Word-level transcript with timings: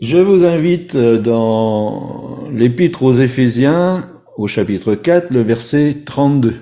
Je 0.00 0.16
vous 0.16 0.44
invite 0.44 0.94
euh, 0.94 1.18
dans 1.18 2.46
l'épître 2.52 3.02
aux 3.02 3.14
Éphésiens, 3.14 4.08
au 4.36 4.46
chapitre 4.46 4.94
4, 4.94 5.30
le 5.30 5.40
verset 5.40 6.04
32. 6.06 6.54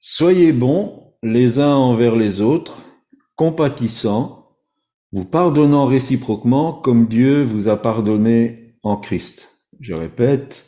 Soyez 0.00 0.50
bons 0.52 1.14
les 1.22 1.60
uns 1.60 1.76
envers 1.76 2.16
les 2.16 2.40
autres, 2.40 2.82
compatissants, 3.36 4.56
vous 5.12 5.24
pardonnant 5.24 5.86
réciproquement 5.86 6.72
comme 6.72 7.06
Dieu 7.06 7.44
vous 7.44 7.68
a 7.68 7.76
pardonné 7.76 8.74
en 8.82 8.96
Christ. 8.96 9.56
Je 9.78 9.94
répète, 9.94 10.64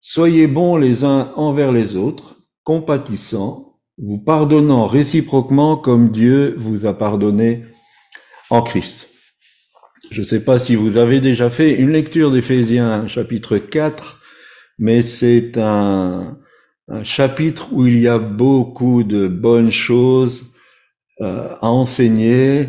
soyez 0.00 0.48
bons 0.48 0.74
les 0.74 1.04
uns 1.04 1.32
envers 1.36 1.70
les 1.70 1.94
autres, 1.94 2.40
compatissants, 2.64 3.78
vous 3.96 4.18
pardonnant 4.18 4.88
réciproquement 4.88 5.76
comme 5.76 6.10
Dieu 6.10 6.56
vous 6.58 6.84
a 6.86 6.94
pardonné 6.94 7.69
en 8.50 8.62
Christ. 8.62 9.10
Je 10.10 10.20
ne 10.20 10.24
sais 10.24 10.44
pas 10.44 10.58
si 10.58 10.74
vous 10.74 10.96
avez 10.96 11.20
déjà 11.20 11.50
fait 11.50 11.74
une 11.74 11.92
lecture 11.92 12.32
d'Éphésiens 12.32 13.06
chapitre 13.06 13.58
4, 13.58 14.20
mais 14.78 15.02
c'est 15.02 15.56
un, 15.56 16.38
chapitre 17.04 17.72
où 17.72 17.86
il 17.86 18.00
y 18.00 18.08
a 18.08 18.18
beaucoup 18.18 19.04
de 19.04 19.28
bonnes 19.28 19.70
choses 19.70 20.52
euh, 21.20 21.54
à 21.60 21.68
enseigner. 21.68 22.66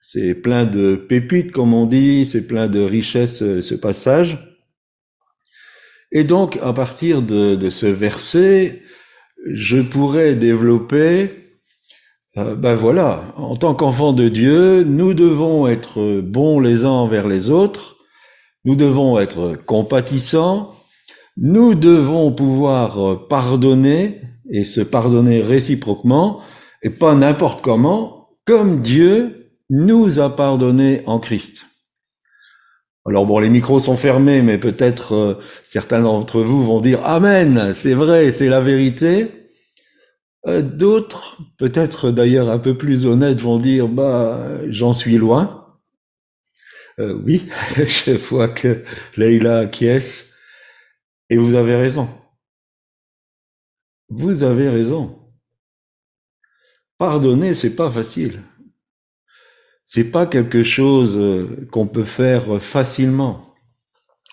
C'est 0.00 0.34
plein 0.34 0.64
de 0.64 0.96
pépites, 0.96 1.52
comme 1.52 1.72
on 1.72 1.86
dit, 1.86 2.26
c'est 2.26 2.48
plein 2.48 2.66
de 2.66 2.80
richesses, 2.80 3.42
euh, 3.42 3.62
ce 3.62 3.76
passage. 3.76 4.38
Et 6.10 6.24
donc, 6.24 6.58
à 6.62 6.72
partir 6.72 7.22
de, 7.22 7.54
de 7.54 7.70
ce 7.70 7.86
verset, 7.86 8.82
je 9.46 9.80
pourrais 9.80 10.34
développer 10.34 11.49
euh, 12.40 12.54
ben 12.54 12.74
voilà, 12.74 13.22
en 13.36 13.56
tant 13.56 13.74
qu'enfants 13.74 14.12
de 14.12 14.28
Dieu, 14.28 14.84
nous 14.84 15.14
devons 15.14 15.66
être 15.66 16.20
bons 16.20 16.60
les 16.60 16.84
uns 16.84 16.90
envers 16.90 17.28
les 17.28 17.50
autres, 17.50 17.96
nous 18.64 18.76
devons 18.76 19.18
être 19.18 19.56
compatissants, 19.66 20.74
nous 21.36 21.74
devons 21.74 22.32
pouvoir 22.32 23.26
pardonner 23.28 24.20
et 24.50 24.64
se 24.64 24.80
pardonner 24.80 25.40
réciproquement, 25.40 26.40
et 26.82 26.90
pas 26.90 27.14
n'importe 27.14 27.62
comment, 27.62 28.30
comme 28.44 28.80
Dieu 28.80 29.52
nous 29.70 30.18
a 30.18 30.34
pardonné 30.34 31.02
en 31.06 31.20
Christ. 31.20 31.66
Alors 33.06 33.24
bon, 33.24 33.38
les 33.38 33.48
micros 33.48 33.80
sont 33.80 33.96
fermés, 33.96 34.42
mais 34.42 34.58
peut-être 34.58 35.14
euh, 35.14 35.34
certains 35.64 36.00
d'entre 36.00 36.40
vous 36.40 36.62
vont 36.62 36.80
dire 36.80 37.00
Amen, 37.04 37.72
c'est 37.74 37.94
vrai, 37.94 38.30
c'est 38.30 38.48
la 38.48 38.60
vérité. 38.60 39.39
Euh, 40.46 40.62
d'autres, 40.62 41.38
peut-être 41.58 42.10
d'ailleurs 42.10 42.50
un 42.50 42.58
peu 42.58 42.76
plus 42.76 43.06
honnêtes, 43.06 43.40
vont 43.40 43.58
dire 43.58 43.88
bah 43.88 44.58
j'en 44.68 44.94
suis 44.94 45.18
loin. 45.18 45.78
Euh, 46.98 47.14
oui, 47.24 47.48
je 47.76 48.12
vois 48.12 48.48
que 48.48 48.84
Leïla 49.16 49.58
acquiesce 49.58 50.34
et 51.28 51.36
vous 51.36 51.54
avez 51.54 51.76
raison. 51.76 52.08
Vous 54.08 54.42
avez 54.42 54.68
raison. 54.68 55.18
Pardonner, 56.98 57.54
c'est 57.54 57.76
pas 57.76 57.90
facile. 57.90 58.42
C'est 59.84 60.10
pas 60.10 60.26
quelque 60.26 60.62
chose 60.62 61.16
euh, 61.18 61.68
qu'on 61.70 61.86
peut 61.86 62.04
faire 62.04 62.62
facilement. 62.62 63.54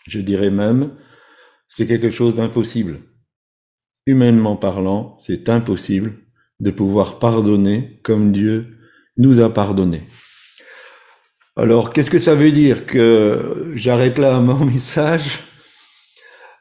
Je 0.07 0.19
dirais 0.19 0.51
même, 0.51 0.97
c'est 1.69 1.87
quelque 1.87 2.11
chose 2.11 2.35
d'impossible 2.35 3.01
humainement 4.07 4.55
parlant, 4.55 5.17
c'est 5.19 5.49
impossible 5.49 6.13
de 6.59 6.71
pouvoir 6.71 7.19
pardonner 7.19 7.99
comme 8.01 8.31
Dieu 8.31 8.77
nous 9.17 9.39
a 9.41 9.53
pardonné. 9.53 10.01
Alors, 11.55 11.91
qu'est-ce 11.91 12.11
que 12.11 12.19
ça 12.19 12.35
veut 12.35 12.51
dire 12.51 12.85
que 12.85 13.71
j'arrête 13.75 14.17
là 14.17 14.39
mon 14.39 14.65
message? 14.73 15.43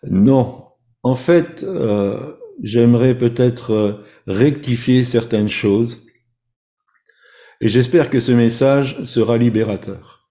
Non. 0.03 0.65
En 1.03 1.15
fait, 1.15 1.63
euh, 1.63 2.35
j'aimerais 2.63 3.17
peut-être 3.17 3.73
euh, 3.73 3.93
rectifier 4.27 5.05
certaines 5.05 5.49
choses 5.49 6.07
et 7.61 7.69
j'espère 7.69 8.11
que 8.11 8.21
ce 8.21 8.33
message 8.33 9.03
sera 9.05 9.39
libérateur. 9.39 10.29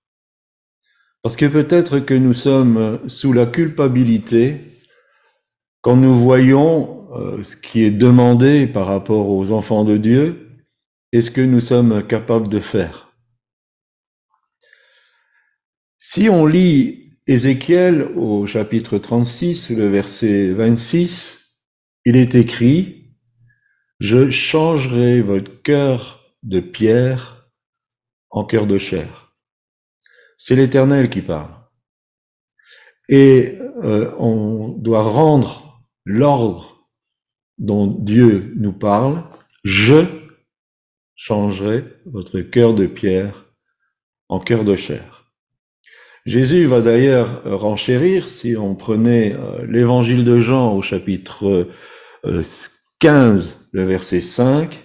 Parce 1.23 1.35
que 1.35 1.45
peut-être 1.45 1.99
que 1.99 2.13
nous 2.13 2.33
sommes 2.33 2.99
sous 3.07 3.33
la 3.33 3.47
culpabilité 3.47 4.61
quand 5.81 5.95
nous 5.95 6.13
voyons 6.13 7.04
euh, 7.15 7.43
ce 7.43 7.55
qui 7.55 7.83
est 7.83 7.91
demandé 7.91 8.67
par 8.67 8.87
rapport 8.87 9.29
aux 9.29 9.51
enfants 9.51 9.83
de 9.83 9.97
Dieu 9.97 10.49
et 11.11 11.21
ce 11.21 11.31
que 11.31 11.41
nous 11.41 11.61
sommes 11.61 12.05
capables 12.05 12.49
de 12.49 12.59
faire? 12.59 13.13
Si 15.99 16.29
on 16.29 16.45
lit 16.45 17.05
Ézéchiel 17.27 18.03
au 18.15 18.45
chapitre 18.45 18.99
36, 18.99 19.71
le 19.71 19.89
verset 19.89 20.51
26, 20.51 21.45
il 22.05 22.15
est 22.17 22.35
écrit, 22.35 23.15
Je 23.99 24.29
changerai 24.29 25.21
votre 25.21 25.63
cœur 25.63 26.35
de 26.43 26.59
pierre 26.59 27.49
en 28.29 28.45
cœur 28.45 28.67
de 28.67 28.77
chair. 28.77 29.33
C'est 30.37 30.55
l'Éternel 30.55 31.09
qui 31.09 31.21
parle. 31.21 31.55
Et 33.09 33.57
euh, 33.83 34.13
on 34.19 34.69
doit 34.77 35.03
rendre 35.03 35.81
l'ordre 36.05 36.74
dont 37.57 37.87
Dieu 37.87 38.53
nous 38.57 38.73
parle, 38.73 39.23
je 39.63 40.05
changerai 41.15 41.85
votre 42.05 42.41
cœur 42.41 42.73
de 42.73 42.87
pierre 42.87 43.45
en 44.29 44.39
cœur 44.39 44.65
de 44.65 44.75
chair. 44.75 45.15
Jésus 46.25 46.65
va 46.65 46.81
d'ailleurs 46.81 47.43
renchérir, 47.45 48.25
si 48.25 48.57
on 48.57 48.75
prenait 48.75 49.33
euh, 49.33 49.65
l'évangile 49.67 50.25
de 50.25 50.39
Jean 50.39 50.73
au 50.73 50.81
chapitre 50.81 51.69
15, 52.99 53.51
euh, 53.51 53.65
le 53.73 53.83
verset 53.83 54.21
5, 54.21 54.83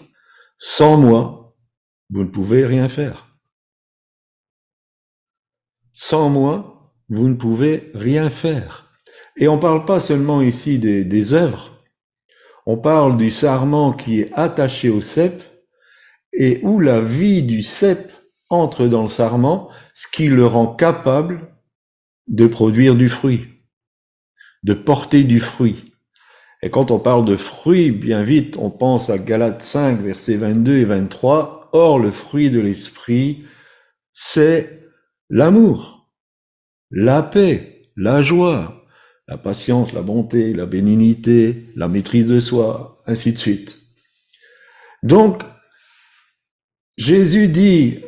sans 0.59 0.99
moi, 0.99 1.57
vous 2.11 2.25
ne 2.25 2.29
pouvez 2.29 2.67
rien 2.67 2.91
faire. 2.91 3.39
Sans 5.95 6.29
moi, 6.29 6.93
vous 7.09 7.29
ne 7.29 7.35
pouvez 7.35 7.91
rien 7.95 8.29
faire. 8.29 8.93
Et 9.37 9.49
on 9.49 9.57
ne 9.57 9.61
parle 9.61 9.87
pas 9.87 10.01
seulement 10.01 10.43
ici 10.43 10.79
des, 10.79 11.05
des 11.05 11.33
œuvres, 11.33 11.80
on 12.71 12.77
parle 12.77 13.17
du 13.17 13.33
sarment 13.33 13.93
qui 13.93 14.21
est 14.21 14.33
attaché 14.33 14.91
au 14.91 15.03
cep 15.03 15.43
et 16.33 16.61
où 16.63 16.79
la 16.79 17.01
vie 17.01 17.43
du 17.43 17.63
cep 17.63 18.13
entre 18.49 18.87
dans 18.87 19.03
le 19.03 19.09
sarment, 19.09 19.71
ce 19.97 20.07
qui 20.07 20.29
le 20.29 20.47
rend 20.47 20.69
capable 20.69 21.49
de 22.29 22.47
produire 22.47 22.95
du 22.95 23.09
fruit, 23.09 23.49
de 24.63 24.73
porter 24.73 25.25
du 25.25 25.41
fruit. 25.41 25.95
Et 26.63 26.71
quand 26.71 26.93
on 26.93 27.01
parle 27.01 27.25
de 27.25 27.37
fruit, 27.37 27.91
bien 27.91 28.23
vite, 28.23 28.57
on 28.57 28.71
pense 28.71 29.11
à 29.11 29.19
Galates 29.19 29.63
5, 29.63 30.01
versets 30.01 30.37
22 30.37 30.77
et 30.77 30.85
23. 30.85 31.71
Or, 31.73 31.99
le 31.99 32.13
fruit 32.13 32.51
de 32.51 32.61
l'esprit, 32.61 33.47
c'est 34.13 34.85
l'amour, 35.29 36.09
la 36.93 37.25
paix, 37.25 37.91
la 37.97 38.23
joie, 38.23 38.80
la 39.31 39.39
patience, 39.39 39.93
la 39.93 40.03
bonté, 40.03 40.53
la 40.53 40.67
bénignité, 40.67 41.69
la 41.77 41.87
maîtrise 41.87 42.27
de 42.27 42.41
soi, 42.41 43.01
ainsi 43.07 43.33
de 43.33 43.39
suite. 43.39 43.81
Donc, 45.05 45.45
Jésus 46.97 47.47
dit, 47.47 48.01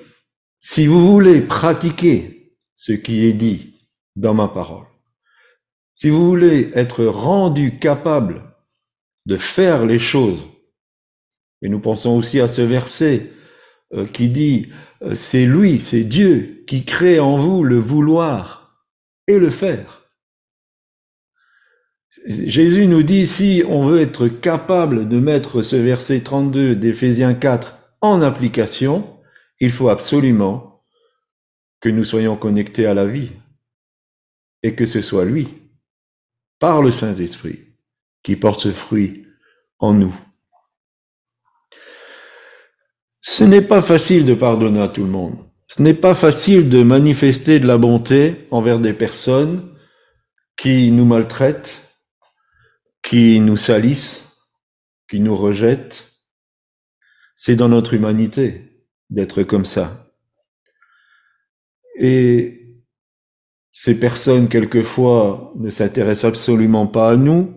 si 0.59 0.87
vous 0.87 1.07
voulez 1.07 1.41
pratiquer 1.41 2.59
ce 2.75 2.93
qui 2.93 3.25
est 3.25 3.33
dit 3.33 3.89
dans 4.17 4.35
ma 4.35 4.49
parole, 4.49 4.85
si 5.95 6.11
vous 6.11 6.27
voulez 6.27 6.71
être 6.75 7.05
rendu 7.05 7.79
capable 7.79 8.43
de 9.27 9.37
faire 9.37 9.87
les 9.87 10.01
choses, 10.01 10.45
et 11.63 11.69
nous 11.69 11.79
pensons 11.79 12.17
aussi 12.17 12.41
à 12.41 12.49
ce 12.49 12.63
verset 12.63 13.31
euh, 13.95 14.07
qui 14.07 14.29
dit, 14.29 14.71
euh, 15.03 15.15
c'est 15.15 15.47
lui, 15.47 15.81
c'est 15.81 16.03
Dieu 16.03 16.65
qui 16.67 16.85
crée 16.85 17.21
en 17.21 17.37
vous 17.37 17.63
le 17.63 17.79
vouloir 17.79 18.85
et 19.29 19.39
le 19.39 19.51
faire. 19.51 20.02
Jésus 22.27 22.87
nous 22.87 23.03
dit, 23.03 23.27
si 23.27 23.63
on 23.69 23.85
veut 23.85 24.01
être 24.01 24.29
capable 24.29 25.09
de 25.09 25.19
mettre 25.19 25.63
ce 25.63 25.77
verset 25.77 26.21
32 26.21 26.77
d'Éphésiens 26.77 27.35
4 27.35 27.77
en 28.01 28.23
application, 28.23 29.19
il 29.61 29.71
faut 29.71 29.89
absolument 29.89 30.85
que 31.81 31.89
nous 31.89 32.05
soyons 32.05 32.37
connectés 32.37 32.87
à 32.87 32.95
la 32.95 33.07
vie 33.07 33.31
et 34.63 34.75
que 34.75 34.87
ce 34.87 35.03
soit 35.03 35.25
lui, 35.25 35.49
par 36.61 36.81
le 36.83 36.93
Saint-Esprit, 36.93 37.59
qui 38.23 38.37
porte 38.37 38.61
ce 38.61 38.71
fruit 38.71 39.27
en 39.81 39.93
nous. 39.95 40.15
Ce 43.21 43.43
n'est 43.43 43.63
pas 43.63 43.83
facile 43.83 44.25
de 44.25 44.35
pardonner 44.35 44.81
à 44.81 44.89
tout 44.89 45.03
le 45.03 45.11
monde. 45.11 45.39
Ce 45.67 45.83
n'est 45.83 45.95
pas 45.95 46.15
facile 46.15 46.69
de 46.69 46.83
manifester 46.83 47.59
de 47.59 47.67
la 47.67 47.79
bonté 47.79 48.47
envers 48.51 48.79
des 48.79 48.93
personnes 48.93 49.71
qui 50.57 50.91
nous 50.91 51.05
maltraitent, 51.05 51.82
qui 53.03 53.41
nous 53.41 53.57
salissent, 53.57 54.39
qui 55.09 55.21
nous 55.21 55.37
rejettent. 55.37 56.09
C'est 57.37 57.57
dans 57.57 57.69
notre 57.69 57.95
humanité 57.95 58.87
d'être 59.11 59.43
comme 59.43 59.65
ça. 59.65 60.15
Et 61.99 62.63
ces 63.73 63.99
personnes, 63.99 64.49
quelquefois, 64.49 65.53
ne 65.57 65.71
s'intéressent 65.71 66.31
absolument 66.31 66.87
pas 66.87 67.11
à 67.11 67.17
nous. 67.17 67.55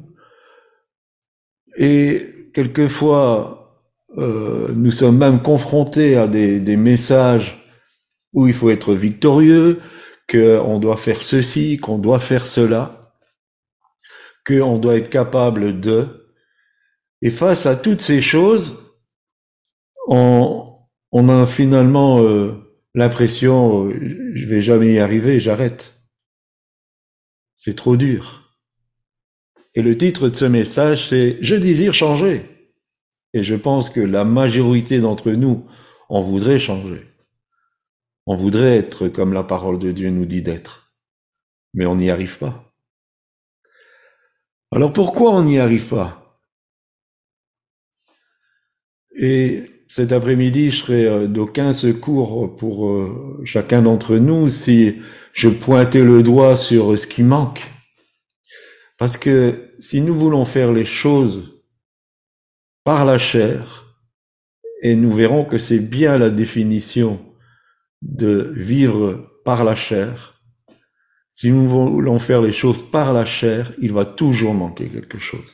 Et 1.78 2.50
quelquefois, 2.54 3.84
euh, 4.18 4.72
nous 4.74 4.92
sommes 4.92 5.18
même 5.18 5.42
confrontés 5.42 6.18
à 6.18 6.28
des, 6.28 6.60
des 6.60 6.78
messages 6.78 7.62
où 8.34 8.48
il 8.48 8.54
faut 8.54 8.70
être 8.70 8.94
victorieux, 8.94 9.82
qu'on 10.30 10.80
doit 10.80 10.98
faire 10.98 11.22
ceci, 11.22 11.78
qu'on 11.78 11.98
doit 11.98 12.20
faire 12.20 12.48
cela, 12.48 13.05
qu'on 14.46 14.78
doit 14.78 14.98
être 14.98 15.10
capable 15.10 15.80
de. 15.80 16.30
Et 17.22 17.30
face 17.30 17.66
à 17.66 17.76
toutes 17.76 18.02
ces 18.02 18.22
choses, 18.22 18.96
on, 20.08 20.78
on 21.12 21.30
a 21.30 21.46
finalement 21.46 22.22
euh, 22.22 22.54
l'impression, 22.94 23.88
euh, 23.88 24.32
je 24.36 24.46
vais 24.46 24.62
jamais 24.62 24.94
y 24.94 25.00
arriver, 25.00 25.40
j'arrête. 25.40 25.94
C'est 27.56 27.76
trop 27.76 27.98
dur. 27.98 28.54
Et 29.74 29.82
le 29.82 29.98
titre 29.98 30.30
de 30.30 30.36
ce 30.36 30.46
message, 30.46 31.10
c'est 31.10 31.38
Je 31.42 31.56
désire 31.56 31.94
changer. 31.94 32.44
Et 33.34 33.44
je 33.44 33.56
pense 33.56 33.90
que 33.90 34.00
la 34.00 34.24
majorité 34.24 35.00
d'entre 35.00 35.32
nous, 35.32 35.68
on 36.10 36.22
voudrait 36.22 36.60
changer. 36.60 37.04
On 38.26 38.38
voudrait 38.38 38.78
être 38.78 39.08
comme 39.10 39.34
la 39.34 39.44
parole 39.44 39.78
de 39.78 39.92
Dieu 39.92 40.10
nous 40.10 40.26
dit 40.26 40.42
d'être. 40.42 40.94
Mais 41.74 41.86
on 41.86 41.96
n'y 41.96 42.10
arrive 42.10 42.38
pas. 42.38 42.65
Alors 44.76 44.92
pourquoi 44.92 45.32
on 45.32 45.44
n'y 45.44 45.58
arrive 45.58 45.88
pas? 45.88 46.38
Et 49.18 49.72
cet 49.88 50.12
après-midi, 50.12 50.70
je 50.70 50.76
serais 50.84 51.06
euh, 51.06 51.28
d'aucun 51.28 51.72
secours 51.72 52.58
pour 52.58 52.90
euh, 52.90 53.42
chacun 53.46 53.82
d'entre 53.82 54.18
nous 54.18 54.50
si 54.50 54.98
je 55.32 55.48
pointais 55.48 56.04
le 56.04 56.24
doigt 56.24 56.58
sur 56.58 57.00
ce 57.00 57.08
qui 57.08 57.24
manque. 57.24 57.64
Parce 58.98 59.16
que 59.16 59.72
si 59.80 60.02
nous 60.02 60.14
voulons 60.14 60.44
faire 60.44 60.74
les 60.74 60.84
choses 60.84 61.64
par 62.84 63.06
la 63.06 63.18
chair, 63.18 63.96
et 64.82 64.98
nous 64.98 65.14
verrons 65.14 65.46
que 65.46 65.58
c'est 65.58 65.80
bien 65.80 66.18
la 66.18 66.30
définition 66.30 67.26
de 68.02 68.52
vivre 68.54 69.40
par 69.46 69.64
la 69.64 69.78
chair, 69.78 70.35
si 71.36 71.52
nous 71.52 71.68
voulons 71.68 72.18
faire 72.18 72.42
les 72.42 72.54
choses 72.54 72.82
par 72.82 73.12
la 73.14 73.26
chair, 73.26 73.74
il 73.82 73.92
va 73.92 74.06
toujours 74.06 74.54
manquer 74.54 74.88
quelque 74.88 75.20
chose. 75.20 75.54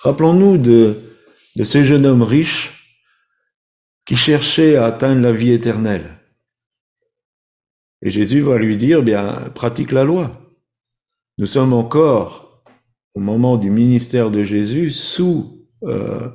Rappelons-nous 0.00 0.58
de, 0.58 0.94
de 1.56 1.64
ce 1.64 1.84
jeune 1.84 2.04
homme 2.04 2.26
qui 4.04 4.16
cherchait 4.16 4.76
à 4.76 4.84
atteindre 4.84 5.22
la 5.22 5.32
vie 5.32 5.52
éternelle. 5.52 6.18
Et 8.02 8.10
Jésus 8.10 8.40
va 8.40 8.58
lui 8.58 8.76
dire, 8.76 9.02
bien, 9.02 9.50
pratique 9.54 9.90
la 9.90 10.04
loi. 10.04 10.38
Nous 11.38 11.46
sommes 11.46 11.72
encore, 11.72 12.62
au 13.14 13.20
moment 13.20 13.56
du 13.56 13.70
ministère 13.70 14.30
de 14.30 14.44
Jésus, 14.44 14.90
sous 14.90 15.66
euh, 15.84 16.28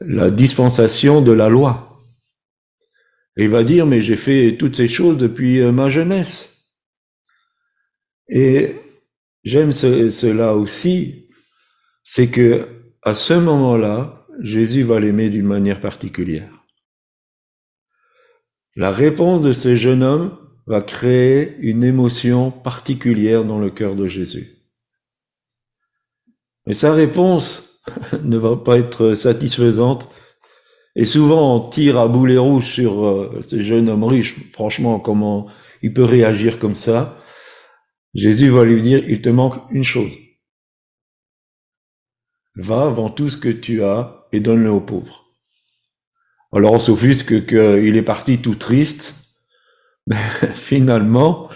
la 0.00 0.30
dispensation 0.30 1.22
de 1.22 1.32
la 1.32 1.48
loi. 1.48 2.00
Et 3.36 3.44
il 3.44 3.50
va 3.50 3.64
dire, 3.64 3.84
mais 3.84 4.00
j'ai 4.00 4.16
fait 4.16 4.56
toutes 4.56 4.76
ces 4.76 4.88
choses 4.88 5.16
depuis 5.16 5.60
euh, 5.60 5.72
ma 5.72 5.90
jeunesse. 5.90 6.53
Et 8.28 8.76
j'aime 9.44 9.72
cela 9.72 10.54
aussi, 10.54 11.28
c'est 12.04 12.28
que 12.28 12.66
à 13.02 13.14
ce 13.14 13.34
moment-là, 13.34 14.26
Jésus 14.40 14.82
va 14.82 14.98
l'aimer 14.98 15.30
d'une 15.30 15.46
manière 15.46 15.80
particulière. 15.80 16.50
La 18.76 18.90
réponse 18.90 19.42
de 19.42 19.52
ce 19.52 19.76
jeune 19.76 20.02
homme 20.02 20.36
va 20.66 20.80
créer 20.80 21.56
une 21.60 21.84
émotion 21.84 22.50
particulière 22.50 23.44
dans 23.44 23.58
le 23.58 23.70
cœur 23.70 23.94
de 23.94 24.08
Jésus. 24.08 24.64
Mais 26.66 26.74
sa 26.74 26.92
réponse 26.92 27.82
ne 28.24 28.38
va 28.38 28.56
pas 28.56 28.78
être 28.78 29.14
satisfaisante 29.14 30.08
et 30.96 31.06
souvent, 31.06 31.56
on 31.56 31.68
tire 31.70 31.98
à 31.98 32.06
boulet 32.06 32.38
rouge 32.38 32.66
sur 32.66 33.04
euh, 33.04 33.40
ce 33.46 33.60
jeune 33.60 33.88
homme 33.88 34.04
riche. 34.04 34.36
Franchement, 34.52 35.00
comment 35.00 35.46
il 35.82 35.92
peut 35.92 36.04
réagir 36.04 36.58
comme 36.58 36.76
ça 36.76 37.18
Jésus 38.14 38.48
va 38.48 38.64
lui 38.64 38.80
dire, 38.80 39.02
il 39.08 39.20
te 39.20 39.28
manque 39.28 39.56
une 39.70 39.84
chose. 39.84 40.12
Va, 42.56 42.88
vends 42.88 43.10
tout 43.10 43.30
ce 43.30 43.36
que 43.36 43.48
tu 43.48 43.82
as 43.82 44.26
et 44.32 44.40
donne-le 44.40 44.70
aux 44.70 44.80
pauvres. 44.80 45.24
Alors 46.52 46.72
on 46.72 46.78
s'offusque 46.78 47.46
qu'il 47.46 47.96
est 47.96 48.02
parti 48.02 48.38
tout 48.38 48.54
triste. 48.54 49.14
Mais 50.06 50.16
finalement, 50.54 51.48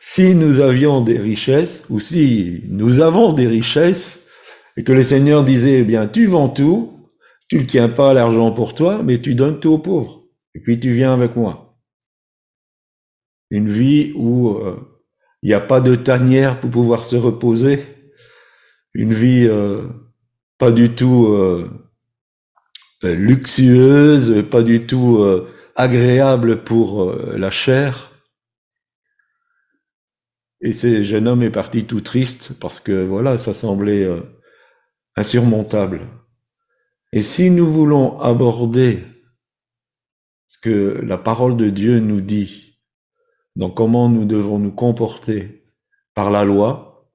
si 0.00 0.34
nous 0.34 0.60
avions 0.60 1.00
des 1.00 1.18
richesses, 1.18 1.84
ou 1.90 1.98
si 1.98 2.62
nous 2.68 3.00
avons 3.00 3.32
des 3.32 3.48
richesses, 3.48 4.28
et 4.76 4.84
que 4.84 4.92
le 4.92 5.04
Seigneur 5.04 5.44
disait, 5.44 5.80
eh 5.80 5.84
bien, 5.84 6.06
tu 6.06 6.26
vends 6.26 6.48
tout, 6.48 7.10
tu 7.48 7.58
ne 7.58 7.64
tiens 7.64 7.88
pas 7.88 8.14
l'argent 8.14 8.52
pour 8.52 8.74
toi, 8.74 9.02
mais 9.02 9.20
tu 9.20 9.34
donnes 9.34 9.60
tout 9.60 9.72
aux 9.72 9.78
pauvres. 9.78 10.24
Et 10.54 10.60
puis 10.60 10.78
tu 10.78 10.92
viens 10.92 11.12
avec 11.12 11.36
moi. 11.36 11.76
Une 13.50 13.68
vie 13.68 14.12
où 14.14 14.50
euh, 14.50 14.93
il 15.44 15.48
n'y 15.48 15.54
a 15.54 15.60
pas 15.60 15.80
de 15.82 15.94
tanière 15.94 16.58
pour 16.58 16.70
pouvoir 16.70 17.04
se 17.06 17.16
reposer. 17.16 17.84
Une 18.94 19.12
vie 19.12 19.46
euh, 19.46 19.82
pas 20.58 20.72
du 20.72 20.90
tout 20.90 21.26
euh, 21.26 21.70
luxueuse, 23.02 24.42
pas 24.50 24.62
du 24.62 24.86
tout 24.86 25.22
agréable 25.76 26.64
pour 26.64 27.14
la 27.14 27.50
chair. 27.50 28.12
Et 30.62 30.72
ce 30.72 31.02
jeune 31.04 31.28
homme 31.28 31.42
est 31.42 31.50
parti 31.50 31.84
tout 31.84 32.00
triste 32.00 32.54
parce 32.58 32.80
que 32.80 33.04
voilà, 33.04 33.36
ça 33.36 33.52
semblait 33.52 34.08
insurmontable. 35.16 36.00
Et 37.12 37.22
si 37.22 37.50
nous 37.50 37.70
voulons 37.70 38.18
aborder 38.20 39.04
ce 40.48 40.58
que 40.58 41.00
la 41.04 41.18
parole 41.18 41.58
de 41.58 41.68
Dieu 41.68 42.00
nous 42.00 42.22
dit, 42.22 42.63
donc 43.56 43.76
comment 43.76 44.08
nous 44.08 44.24
devons 44.24 44.58
nous 44.58 44.72
comporter 44.72 45.64
par 46.14 46.30
la 46.30 46.44
loi, 46.44 47.10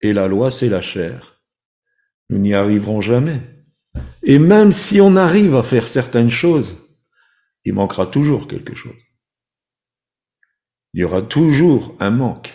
et 0.00 0.12
la 0.12 0.28
loi 0.28 0.50
c'est 0.50 0.68
la 0.68 0.82
chair, 0.82 1.40
nous 2.30 2.38
n'y 2.38 2.54
arriverons 2.54 3.00
jamais. 3.00 3.40
Et 4.22 4.38
même 4.38 4.72
si 4.72 5.00
on 5.00 5.16
arrive 5.16 5.54
à 5.54 5.62
faire 5.62 5.88
certaines 5.88 6.30
choses, 6.30 6.78
il 7.64 7.74
manquera 7.74 8.06
toujours 8.06 8.48
quelque 8.48 8.74
chose. 8.74 9.00
Il 10.94 11.00
y 11.00 11.04
aura 11.04 11.22
toujours 11.22 11.96
un 12.00 12.10
manque. 12.10 12.52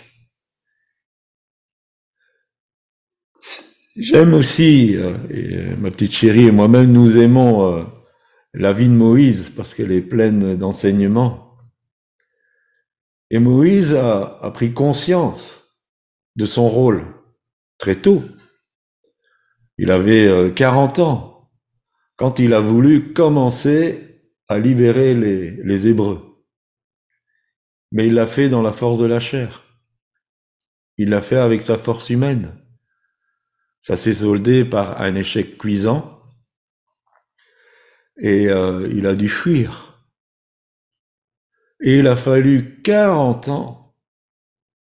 J'aime 4.00 4.36
aussi, 4.36 4.96
euh, 4.96 5.18
euh, 5.32 5.76
ma 5.78 5.90
petite 5.90 6.12
chérie 6.12 6.48
et 6.48 6.52
moi-même, 6.52 6.92
nous 6.92 7.18
aimons 7.18 7.74
euh, 7.74 7.84
la 8.54 8.72
vie 8.72 8.90
de 8.90 8.94
Moïse 8.94 9.50
parce 9.50 9.74
qu'elle 9.74 9.92
est 9.92 10.02
pleine 10.02 10.56
d'enseignements. 10.56 11.47
Et 13.30 13.40
Moïse 13.40 13.94
a, 13.94 14.52
pris 14.54 14.74
conscience 14.74 15.82
de 16.36 16.46
son 16.46 16.70
rôle 16.70 17.06
très 17.78 17.96
tôt. 17.96 18.24
Il 19.78 19.92
avait 19.92 20.54
40 20.56 21.00
ans 21.00 21.52
quand 22.16 22.40
il 22.40 22.54
a 22.54 22.62
voulu 22.62 23.14
commencer 23.14 24.32
à 24.48 24.60
libérer 24.60 25.14
les, 25.14 25.52
les 25.52 25.88
Hébreux. 25.88 26.46
Mais 27.92 28.08
il 28.08 28.14
l'a 28.14 28.28
fait 28.28 28.50
dans 28.50 28.62
la 28.62 28.72
force 28.72 28.98
de 28.98 29.06
la 29.06 29.20
chair. 29.20 29.64
Il 30.98 31.10
l'a 31.10 31.22
fait 31.22 31.38
avec 31.38 31.62
sa 31.62 31.78
force 31.78 32.10
humaine. 32.10 32.58
Ça 33.82 33.98
s'est 33.98 34.16
soldé 34.16 34.66
par 34.66 35.00
un 35.02 35.16
échec 35.16 35.58
cuisant 35.58 36.18
et 38.20 38.50
euh, 38.50 38.88
il 38.92 39.06
a 39.08 39.16
dû 39.16 39.30
fuir. 39.30 39.97
Et 41.82 42.00
il 42.00 42.08
a 42.08 42.16
fallu 42.16 42.82
40 42.82 43.50
ans, 43.50 43.96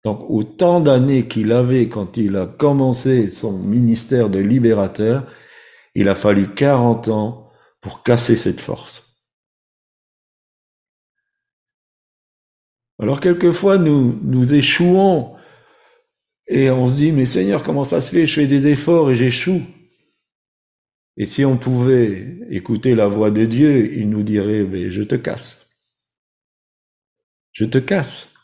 donc 0.05 0.25
autant 0.29 0.81
d'années 0.81 1.27
qu'il 1.27 1.51
avait 1.53 1.89
quand 1.89 2.17
il 2.17 2.37
a 2.37 2.47
commencé 2.47 3.31
son 3.31 3.59
ministère 3.59 4.31
de 4.31 4.39
libérateur, 4.39 5.27
il 5.95 6.09
a 6.09 6.15
fallu 6.15 6.55
40 6.55 7.09
ans 7.09 7.51
pour 7.81 8.03
casser 8.03 8.37
cette 8.37 8.61
force. 8.61 9.23
Alors 13.01 13.21
quelquefois 13.21 13.79
nous, 13.79 14.19
nous 14.23 14.55
échouons 14.55 15.35
et 16.47 16.71
on 16.71 16.89
se 16.89 16.97
dit, 16.97 17.13
mais 17.13 17.27
Seigneur, 17.27 17.63
comment 17.65 17.85
ça 17.85 18.03
se 18.03 18.11
fait? 18.13 18.27
Je 18.27 18.35
fais 18.35 18.47
des 18.47 18.67
efforts 18.69 19.11
et 19.11 19.17
j'échoue. 19.17 19.63
Et 21.17 21.27
si 21.27 21.45
on 21.45 21.57
pouvait 21.57 22.39
écouter 22.51 22.95
la 22.95 23.09
voix 23.09 23.31
de 23.31 23.45
Dieu, 23.45 23.95
il 23.95 24.11
nous 24.11 24.23
dirait, 24.23 24.65
mais 24.65 24.91
je 24.91 25.03
te 25.03 25.15
casse. 25.15 25.64
Je 27.55 27.65
te 27.65 27.79
casse. 27.79 28.35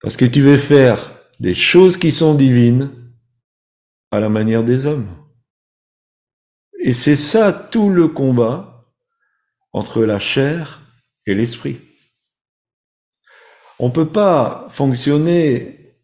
Parce 0.00 0.16
que 0.16 0.24
tu 0.24 0.42
veux 0.42 0.58
faire 0.58 1.12
des 1.40 1.54
choses 1.54 1.96
qui 1.96 2.12
sont 2.12 2.34
divines 2.34 2.90
à 4.10 4.20
la 4.20 4.28
manière 4.28 4.62
des 4.62 4.86
hommes. 4.86 5.08
Et 6.78 6.92
c'est 6.92 7.16
ça 7.16 7.52
tout 7.52 7.90
le 7.90 8.08
combat 8.08 8.86
entre 9.72 10.04
la 10.04 10.20
chair 10.20 10.80
et 11.26 11.34
l'esprit. 11.34 11.80
On 13.78 13.88
ne 13.88 13.92
peut 13.92 14.08
pas 14.08 14.66
fonctionner 14.70 15.96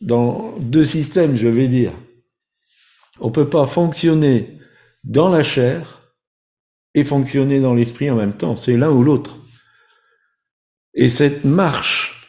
dans 0.00 0.58
deux 0.58 0.84
systèmes, 0.84 1.36
je 1.36 1.48
vais 1.48 1.68
dire. 1.68 1.92
On 3.20 3.28
ne 3.28 3.32
peut 3.32 3.48
pas 3.48 3.66
fonctionner 3.66 4.58
dans 5.04 5.28
la 5.28 5.44
chair 5.44 6.12
et 6.94 7.04
fonctionner 7.04 7.60
dans 7.60 7.74
l'esprit 7.74 8.10
en 8.10 8.16
même 8.16 8.36
temps. 8.36 8.56
C'est 8.56 8.76
l'un 8.76 8.90
ou 8.90 9.02
l'autre. 9.02 9.38
Et 10.94 11.08
cette 11.08 11.44
marche, 11.44 12.22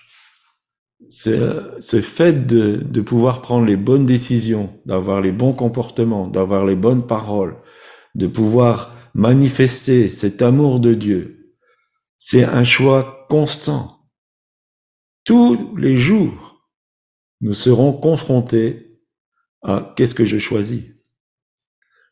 ce 1.10 2.02
fait 2.02 2.48
de, 2.48 3.02
pouvoir 3.02 3.42
prendre 3.42 3.66
les 3.66 3.76
bonnes 3.76 4.06
décisions, 4.06 4.80
d'avoir 4.86 5.22
les 5.22 5.32
bons 5.32 5.54
comportements, 5.54 6.28
d'avoir 6.28 6.66
les 6.66 6.76
bonnes 6.76 7.06
paroles, 7.06 7.58
de 8.16 8.28
pouvoir 8.28 8.96
manifester 9.14 10.10
cet 10.10 10.42
amour 10.42 10.80
de 10.80 10.94
Dieu, 10.94 11.56
c'est 12.18 12.46
un 12.46 12.64
choix 12.64 13.28
constant. 13.30 14.00
Tous 15.26 15.76
les 15.78 15.98
jours, 15.98 16.68
nous 17.42 17.54
serons 17.54 17.94
confrontés 17.94 19.00
à 19.62 19.94
qu'est-ce 19.96 20.16
que 20.16 20.26
je 20.26 20.40
choisis? 20.40 20.84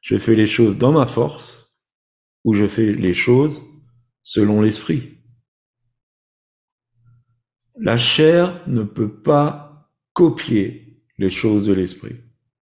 Je 0.01 0.17
fais 0.17 0.35
les 0.35 0.47
choses 0.47 0.77
dans 0.77 0.91
ma 0.91 1.07
force 1.07 1.81
ou 2.43 2.53
je 2.53 2.67
fais 2.67 2.91
les 2.91 3.13
choses 3.13 3.61
selon 4.23 4.61
l'esprit. 4.61 5.20
La 7.81 7.97
chair 7.97 8.61
ne 8.67 8.83
peut 8.83 9.11
pas 9.11 9.91
copier 10.13 11.03
les 11.17 11.31
choses 11.31 11.65
de 11.65 11.73
l'esprit. 11.73 12.15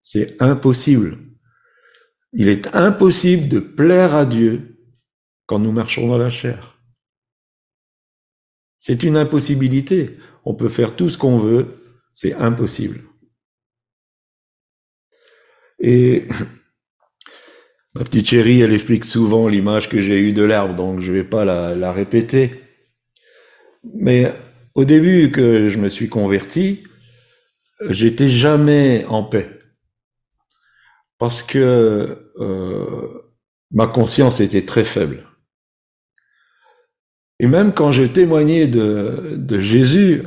C'est 0.02 0.42
impossible. 0.42 1.18
Il 2.32 2.48
est 2.48 2.74
impossible 2.74 3.50
de 3.50 3.60
plaire 3.60 4.16
à 4.16 4.26
Dieu 4.26 4.78
quand 5.48 5.60
nous 5.60 5.74
marchons 5.74 6.08
dans 6.08 6.18
la 6.18 6.30
chair. 6.30 6.80
C'est 8.80 9.04
une 9.04 9.18
impossibilité. 9.18 10.12
On 10.46 10.56
peut 10.56 10.70
faire 10.70 10.96
tout 10.96 11.10
ce 11.10 11.18
qu'on 11.18 11.38
veut, 11.38 11.78
c'est 12.14 12.34
impossible. 12.34 13.02
Et 15.80 16.26
ma 17.96 18.06
petite 18.06 18.30
chérie, 18.30 18.62
elle 18.62 18.72
explique 18.72 19.04
souvent 19.04 19.50
l'image 19.50 19.90
que 19.90 20.00
j'ai 20.00 20.22
eue 20.22 20.32
de 20.32 20.44
l'herbe, 20.44 20.78
donc 20.78 21.02
je 21.02 21.12
ne 21.12 21.18
vais 21.18 21.26
pas 21.26 21.44
la, 21.44 21.76
la, 21.76 21.92
répéter. 21.92 22.62
Mais 23.84 24.34
au 24.76 24.86
début 24.86 25.32
que 25.32 25.70
je 25.70 25.78
me 25.78 25.90
suis 25.90 26.10
converti, 26.10 26.84
j'étais 27.90 28.30
jamais 28.30 29.06
en 29.08 29.24
paix. 29.24 29.48
Parce 31.18 31.44
que 31.44 32.32
euh, 32.40 33.08
ma 33.72 33.88
conscience 33.88 34.40
était 34.40 34.66
très 34.66 34.84
faible. 34.84 35.28
Et 37.40 37.48
même 37.48 37.74
quand 37.74 37.92
je 37.92 38.04
témoignais 38.04 38.68
de, 38.68 39.60
Jésus, 39.60 40.24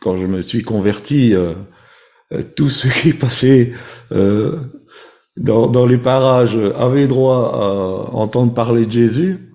quand 0.00 0.16
je 0.16 0.26
me 0.26 0.42
suis 0.42 0.62
converti, 0.62 1.34
euh, 1.34 1.54
euh 2.32 2.42
tout 2.56 2.70
ce 2.70 2.88
qui 2.88 3.12
passait 3.12 3.72
euh, 4.12 4.60
dans, 5.36 5.66
dans, 5.66 5.86
les 5.86 5.98
parages 5.98 6.56
avaient 6.76 7.08
droit 7.08 7.52
à 7.54 8.14
entendre 8.14 8.54
parler 8.54 8.86
de 8.86 8.92
Jésus. 8.92 9.51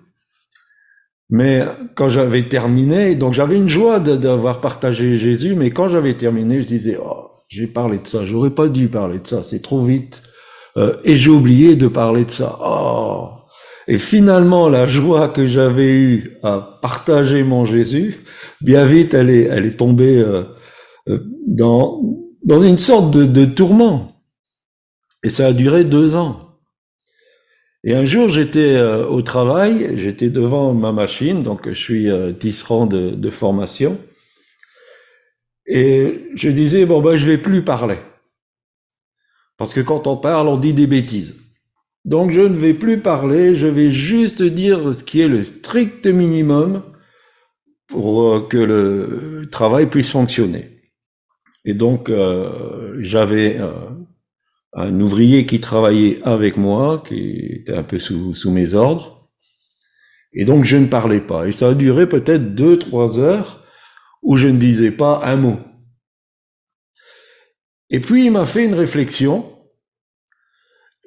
Mais 1.29 1.65
quand 1.96 2.10
j'avais 2.10 2.43
terminé, 2.43 3.15
donc 3.15 3.34
j'avais 3.34 3.57
une 3.57 3.67
joie 3.67 4.00
d'avoir 4.00 4.62
partagé 4.62 5.17
Jésus, 5.17 5.55
mais 5.55 5.72
quand 5.72 5.89
j'avais 5.89 6.13
terminé, 6.13 6.62
je 6.62 6.67
disais, 6.67 6.98
oh, 7.01 7.31
j'ai 7.50 7.67
parlé 7.67 8.00
de 8.00 8.07
ça, 8.07 8.25
j'aurais 8.25 8.51
pas 8.51 8.69
dû 8.69 8.88
parler 8.88 9.19
de 9.19 9.27
ça, 9.27 9.43
c'est 9.43 9.62
trop 9.62 9.84
vite. 9.84 10.24
Euh, 10.77 10.96
et 11.03 11.17
j'ai 11.17 11.31
oublié 11.31 11.75
de 11.75 11.88
parler 11.88 12.24
de 12.25 12.31
ça. 12.31 12.57
Oh, 12.63 13.38
et 13.88 13.98
finalement, 13.98 14.67
la 14.67 14.86
joie 14.88 15.29
que 15.29 15.48
j'avais 15.48 15.89
eue 15.89 16.38
à 16.43 16.79
partager 16.81 17.43
mon 17.43 17.63
Jésus, 17.63 18.17
bien 18.60 18.86
vite, 18.86 19.13
elle 19.13 19.29
est, 19.29 19.77
tombée 19.77 20.17
euh, 20.17 20.43
euh, 21.07 21.19
dans, 21.48 22.01
une 22.46 22.77
sorte 22.77 23.12
de, 23.12 23.46
tourment. 23.46 24.22
Et 25.24 25.29
ça 25.29 25.48
a 25.48 25.53
duré 25.53 25.86
deux 25.86 26.15
ans. 26.15 26.47
Et 27.88 27.96
un 27.96 28.06
jour, 28.06 28.27
j'étais 28.27 28.75
euh, 28.75 29.06
au 29.06 29.22
travail, 29.22 29.94
j'étais 29.96 30.29
devant 30.29 30.74
ma 30.74 30.91
machine, 30.91 31.41
donc 31.41 31.70
je 31.70 31.74
suis 31.74 32.12
euh, 32.12 32.34
tisserand 32.34 32.86
de, 32.86 33.12
de, 33.12 33.29
formation, 33.29 33.98
et 35.65 36.27
je 36.36 36.50
disais, 36.50 36.86
bon, 36.86 37.01
ben, 37.01 37.15
je 37.15 37.25
vais 37.25 37.38
plus 37.38 37.62
parler. 37.62 37.96
Parce 39.56 39.74
que 39.74 39.79
quand 39.79 40.06
on 40.06 40.17
parle, 40.17 40.50
on 40.50 40.58
dit 40.58 40.74
des 40.74 40.86
bêtises. 40.86 41.38
Donc 42.03 42.32
je 42.32 42.41
ne 42.41 42.56
vais 42.56 42.74
plus 42.74 43.00
parler, 43.00 43.56
je 43.56 43.67
vais 43.67 43.91
juste 43.91 44.44
dire 44.44 44.94
ce 44.94 45.06
qui 45.06 45.22
est 45.22 45.29
le 45.29 45.46
strict 45.46 46.08
minimum 46.08 46.84
pour 47.88 48.22
euh, 48.22 48.41
que 48.41 48.58
le 48.58 49.48
travail 49.50 49.88
puisse 49.88 50.12
fonctionner. 50.12 50.82
Et 51.63 51.74
donc 51.74 52.10
euh, 52.10 52.98
j'avais 53.00 53.62
un 54.74 55.00
ouvrier 55.00 55.46
qui 55.46 55.60
travaillait 55.60 56.22
avec 56.24 56.58
moi, 56.58 57.04
qui 57.08 57.38
était 57.62 57.74
un 57.74 57.84
peu 57.84 58.00
sous, 58.00 58.52
mes 58.52 58.74
ordres, 58.74 59.30
et 60.34 60.46
donc 60.46 60.66
je 60.66 60.78
ne 60.78 60.88
parlais 60.88 61.22
pas. 61.22 61.48
Et 61.48 61.52
ça 61.52 61.70
a 61.70 61.74
duré 61.74 62.08
peut-être 62.08 62.56
deux, 62.56 62.78
trois 62.78 63.20
heures 63.20 63.64
où 64.22 64.38
je 64.38 64.48
ne 64.48 64.60
disais 64.60 64.92
pas 64.92 65.22
un 65.24 65.38
mot. 65.38 65.58
Et 67.90 68.00
puis 68.00 68.26
il 68.26 68.32
m'a 68.32 68.46
fait 68.46 68.66
une 68.66 68.74
réflexion, 68.74 69.52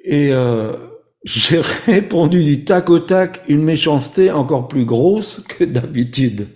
et 0.03 0.33
euh, 0.33 0.75
j'ai 1.23 1.61
répondu 1.85 2.43
du 2.43 2.65
tac 2.65 2.89
au 2.89 2.99
tac 2.99 3.41
une 3.47 3.63
méchanceté 3.63 4.31
encore 4.31 4.67
plus 4.67 4.85
grosse 4.85 5.41
que 5.41 5.63
d'habitude. 5.63 6.47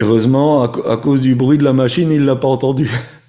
Heureusement, 0.00 0.62
à, 0.62 0.96
cause 0.96 1.20
du 1.20 1.34
bruit 1.34 1.58
de 1.58 1.64
la 1.64 1.74
machine, 1.74 2.10
il 2.10 2.24
l'a 2.24 2.36
pas 2.36 2.48
entendu. 2.48 2.90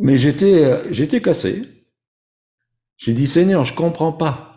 Mais 0.00 0.16
j'étais, 0.18 0.92
j'étais 0.92 1.20
cassé. 1.20 1.62
J'ai 2.96 3.12
dit, 3.12 3.26
Seigneur, 3.26 3.64
je 3.64 3.74
comprends 3.74 4.12
pas. 4.12 4.50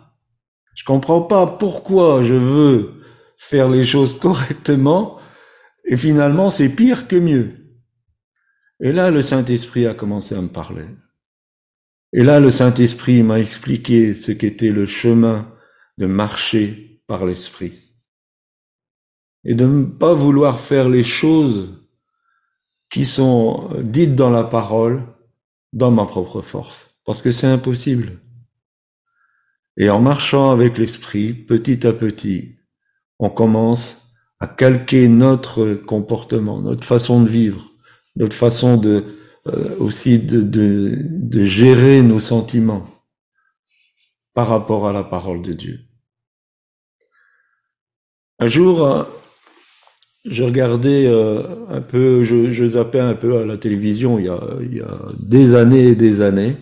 Je 0.74 0.84
comprends 0.84 1.22
pas 1.22 1.46
pourquoi 1.46 2.24
je 2.24 2.34
veux 2.34 3.04
faire 3.36 3.68
les 3.68 3.84
choses 3.84 4.18
correctement 4.18 5.18
et 5.84 5.96
finalement 5.96 6.50
c'est 6.50 6.68
pire 6.68 7.06
que 7.06 7.16
mieux. 7.16 7.52
Et 8.80 8.90
là, 8.90 9.10
le 9.10 9.22
Saint-Esprit 9.22 9.86
a 9.86 9.94
commencé 9.94 10.34
à 10.34 10.40
me 10.40 10.48
parler. 10.48 10.86
Et 12.12 12.24
là, 12.24 12.40
le 12.40 12.50
Saint-Esprit 12.50 13.22
m'a 13.22 13.38
expliqué 13.38 14.14
ce 14.14 14.32
qu'était 14.32 14.70
le 14.70 14.86
chemin 14.86 15.52
de 15.98 16.06
marcher 16.06 17.02
par 17.06 17.24
l'Esprit. 17.24 17.72
Et 19.44 19.54
de 19.54 19.66
ne 19.66 19.84
pas 19.84 20.14
vouloir 20.14 20.58
faire 20.58 20.88
les 20.88 21.04
choses 21.04 21.86
qui 22.90 23.04
sont 23.04 23.70
dites 23.82 24.14
dans 24.14 24.30
la 24.30 24.44
parole 24.44 25.02
dans 25.74 25.90
ma 25.90 26.06
propre 26.06 26.40
force. 26.40 26.98
Parce 27.04 27.20
que 27.20 27.32
c'est 27.32 27.46
impossible. 27.46 28.20
Et 29.76 29.90
en 29.90 30.00
marchant 30.00 30.50
avec 30.50 30.78
l'Esprit, 30.78 31.34
petit 31.34 31.86
à 31.86 31.92
petit, 31.92 32.56
on 33.18 33.28
commence 33.28 34.14
à 34.40 34.46
calquer 34.46 35.08
notre 35.08 35.74
comportement, 35.74 36.60
notre 36.60 36.84
façon 36.84 37.22
de 37.22 37.28
vivre, 37.28 37.70
notre 38.16 38.36
façon 38.36 38.76
de, 38.76 39.16
euh, 39.48 39.76
aussi 39.78 40.18
de, 40.18 41.44
gérer 41.44 42.02
nos 42.02 42.20
sentiments 42.20 42.86
par 44.32 44.48
rapport 44.48 44.88
à 44.88 44.92
la 44.92 45.04
parole 45.04 45.42
de 45.42 45.52
Dieu. 45.52 45.80
Un 48.38 48.46
jour, 48.46 49.06
je 50.24 50.42
regardais 50.42 51.06
euh, 51.06 51.42
un 51.68 51.80
peu, 51.80 52.24
je, 52.24 52.50
je, 52.52 52.66
zappais 52.66 53.00
un 53.00 53.14
peu 53.14 53.38
à 53.38 53.44
la 53.44 53.58
télévision 53.58 54.18
il 54.18 54.26
y 54.26 54.28
a, 54.28 54.40
il 54.60 54.76
y 54.78 54.80
a 54.80 54.98
des 55.18 55.54
années 55.54 55.88
et 55.88 55.94
des 55.94 56.22
années. 56.22 56.56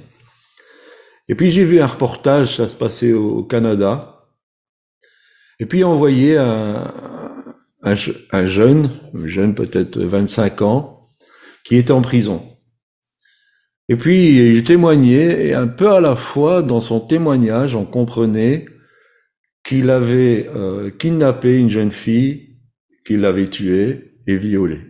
Et 1.28 1.35
puis 1.35 1.50
j'ai 1.50 1.64
vu 1.64 1.81
un 1.81 1.87
reportage, 1.87 2.57
ça 2.57 2.69
se 2.69 2.76
passait 2.76 3.12
au, 3.12 3.45
Canada. 3.45 4.26
Et 5.61 5.66
puis 5.66 5.85
on 5.85 5.95
voyait 5.95 6.37
un, 6.37 6.92
un, 7.83 7.95
un 8.33 8.47
jeune, 8.47 8.90
un 9.14 9.26
jeune 9.26 9.54
peut-être 9.54 9.99
25 9.99 10.62
ans, 10.62 11.09
qui 11.64 11.76
était 11.76 11.92
en 11.92 12.02
prison. 12.02 12.42
Et 13.88 13.97
puis 13.97 14.54
il 14.54 14.64
témoignait, 14.64 15.47
et 15.47 15.54
un 15.54 15.69
peu 15.69 15.92
à 15.92 16.00
la 16.00 16.16
fois, 16.16 16.62
dans 16.62 16.81
son 16.81 16.99
témoignage, 16.99 17.76
on 17.76 17.85
comprenait 17.85 18.66
qu'il 19.64 19.90
avait 19.90 20.50
euh, 20.54 20.90
kidnappé 20.90 21.57
une 21.57 21.71
jeune 21.71 21.92
fille, 21.92 22.51
qu'il 23.04 23.21
l'avait 23.21 23.49
tuée 23.49 24.16
et 24.26 24.37
violée. 24.37 24.80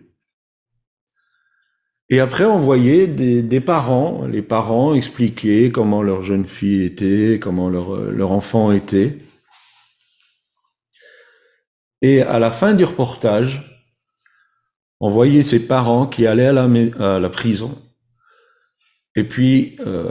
Et 2.08 2.20
après, 2.20 2.44
on 2.44 2.60
voyait 2.60 3.06
des, 3.06 3.60
parents, 3.60 4.26
les 4.26 4.42
parents 4.42 4.94
expliquer 4.94 5.72
comment 5.72 6.02
leur 6.02 6.22
jeune 6.22 6.44
fille 6.44 6.84
était, 6.84 7.38
comment 7.40 7.70
leur, 7.70 8.32
enfant 8.32 8.70
était. 8.70 9.18
Et 12.02 12.20
à 12.20 12.38
la 12.38 12.50
fin 12.50 12.74
du 12.74 12.84
reportage, 12.84 13.86
on 15.00 15.10
voyait 15.10 15.42
ces 15.42 15.66
parents 15.66 16.06
qui 16.06 16.26
allaient 16.26 16.46
à 16.46 16.52
la, 16.52 16.68
à 16.98 17.18
la 17.18 17.28
prison 17.30 17.78
et 19.14 19.24
puis, 19.24 19.76
euh, 19.80 20.10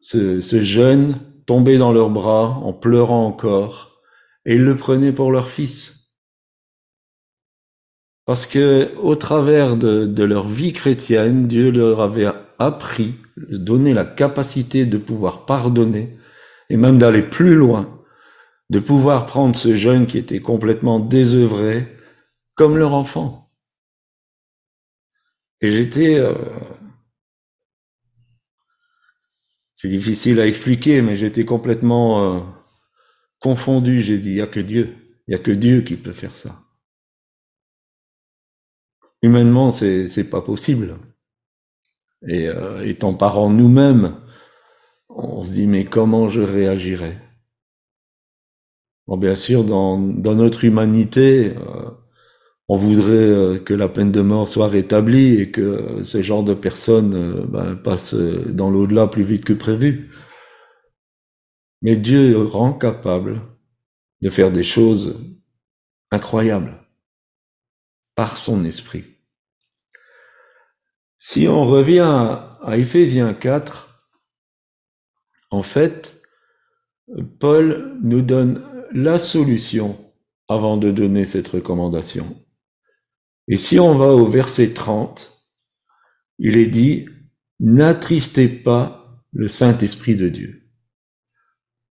ce, 0.00 0.40
ce, 0.40 0.62
jeune 0.62 1.18
tombait 1.46 1.78
dans 1.78 1.92
leurs 1.92 2.10
bras 2.10 2.58
en 2.62 2.72
pleurant 2.72 3.26
encore, 3.26 4.00
et 4.44 4.54
ils 4.54 4.64
le 4.64 4.76
prenaient 4.76 5.12
pour 5.12 5.30
leur 5.30 5.48
fils. 5.48 5.97
Parce 8.28 8.44
que 8.44 8.94
au 8.98 9.16
travers 9.16 9.78
de, 9.78 10.22
leur 10.22 10.46
vie 10.46 10.74
chrétienne, 10.74 11.48
Dieu 11.48 11.70
leur 11.70 12.02
avait 12.02 12.28
appris, 12.58 13.14
donné 13.38 13.94
la 13.94 14.04
capacité 14.04 14.84
de 14.84 14.98
pouvoir 14.98 15.46
pardonner 15.46 16.14
et 16.68 16.76
même 16.76 16.98
d'aller 16.98 17.22
plus 17.22 17.54
loin, 17.54 18.04
de 18.68 18.80
pouvoir 18.80 19.24
prendre 19.24 19.56
ce 19.56 19.76
jeune 19.76 20.06
qui 20.06 20.18
était 20.18 20.40
complètement 20.40 21.00
désœuvré 21.00 21.96
comme 22.54 22.76
leur 22.76 22.92
enfant. 22.92 23.50
Et 25.62 25.70
j'étais... 25.72 26.18
Euh, 26.18 26.34
c'est 29.74 29.88
difficile 29.88 30.38
à 30.38 30.46
expliquer, 30.46 31.00
mais 31.00 31.16
j'étais 31.16 31.46
complètement 31.46 32.36
euh, 32.36 32.40
confondu. 33.40 34.02
J'ai 34.02 34.18
dit, 34.18 34.32
il 34.32 34.34
n'y 34.34 34.42
a 34.42 34.46
que 34.46 34.60
Dieu. 34.60 34.94
Il 35.26 35.30
n'y 35.30 35.40
a 35.40 35.42
que 35.42 35.50
Dieu 35.50 35.80
qui 35.80 35.96
peut 35.96 36.12
faire 36.12 36.34
ça. 36.34 36.67
Humainement, 39.22 39.70
c'est, 39.70 40.30
pas 40.30 40.42
possible. 40.42 40.96
Et 42.26 42.48
euh, 42.48 42.86
étant 42.86 43.14
parents 43.14 43.50
nous-mêmes, 43.50 44.16
on 45.08 45.44
se 45.44 45.52
dit, 45.52 45.66
mais 45.66 45.84
comment 45.84 46.28
je 46.28 46.42
réagirais? 46.42 47.20
Bon, 49.08 49.16
bien 49.16 49.36
sûr, 49.36 49.64
dans, 49.64 49.98
dans 49.98 50.34
notre 50.34 50.64
humanité, 50.64 51.54
euh, 51.56 51.90
on 52.68 52.76
voudrait 52.76 53.12
euh, 53.12 53.58
que 53.58 53.72
la 53.72 53.88
peine 53.88 54.12
de 54.12 54.20
mort 54.20 54.48
soit 54.48 54.68
rétablie 54.68 55.40
et 55.40 55.50
que 55.50 56.04
ce 56.04 56.22
genre 56.22 56.44
de 56.44 56.52
personnes 56.52 57.14
euh, 57.14 57.46
ben, 57.46 57.74
passent 57.74 58.14
dans 58.14 58.70
l'au-delà 58.70 59.06
plus 59.06 59.22
vite 59.22 59.44
que 59.46 59.54
prévu. 59.54 60.10
Mais 61.80 61.96
Dieu 61.96 62.36
rend 62.36 62.74
capable 62.74 63.40
de 64.20 64.28
faire 64.28 64.52
des 64.52 64.64
choses 64.64 65.16
incroyables 66.10 66.74
par 68.18 68.36
son 68.36 68.64
esprit. 68.64 69.04
Si 71.18 71.46
on 71.46 71.64
revient 71.64 72.00
à 72.00 72.76
Éphésiens 72.76 73.32
4, 73.32 74.10
en 75.52 75.62
fait, 75.62 76.20
Paul 77.38 77.96
nous 78.02 78.22
donne 78.22 78.60
la 78.90 79.20
solution 79.20 80.12
avant 80.48 80.78
de 80.78 80.90
donner 80.90 81.26
cette 81.26 81.46
recommandation. 81.46 82.44
Et 83.46 83.56
si 83.56 83.78
on 83.78 83.94
va 83.94 84.08
au 84.08 84.26
verset 84.26 84.72
30, 84.72 85.46
il 86.40 86.56
est 86.56 86.66
dit, 86.66 87.06
n'attristez 87.60 88.48
pas 88.48 89.22
le 89.30 89.46
Saint-Esprit 89.46 90.16
de 90.16 90.28
Dieu, 90.28 90.68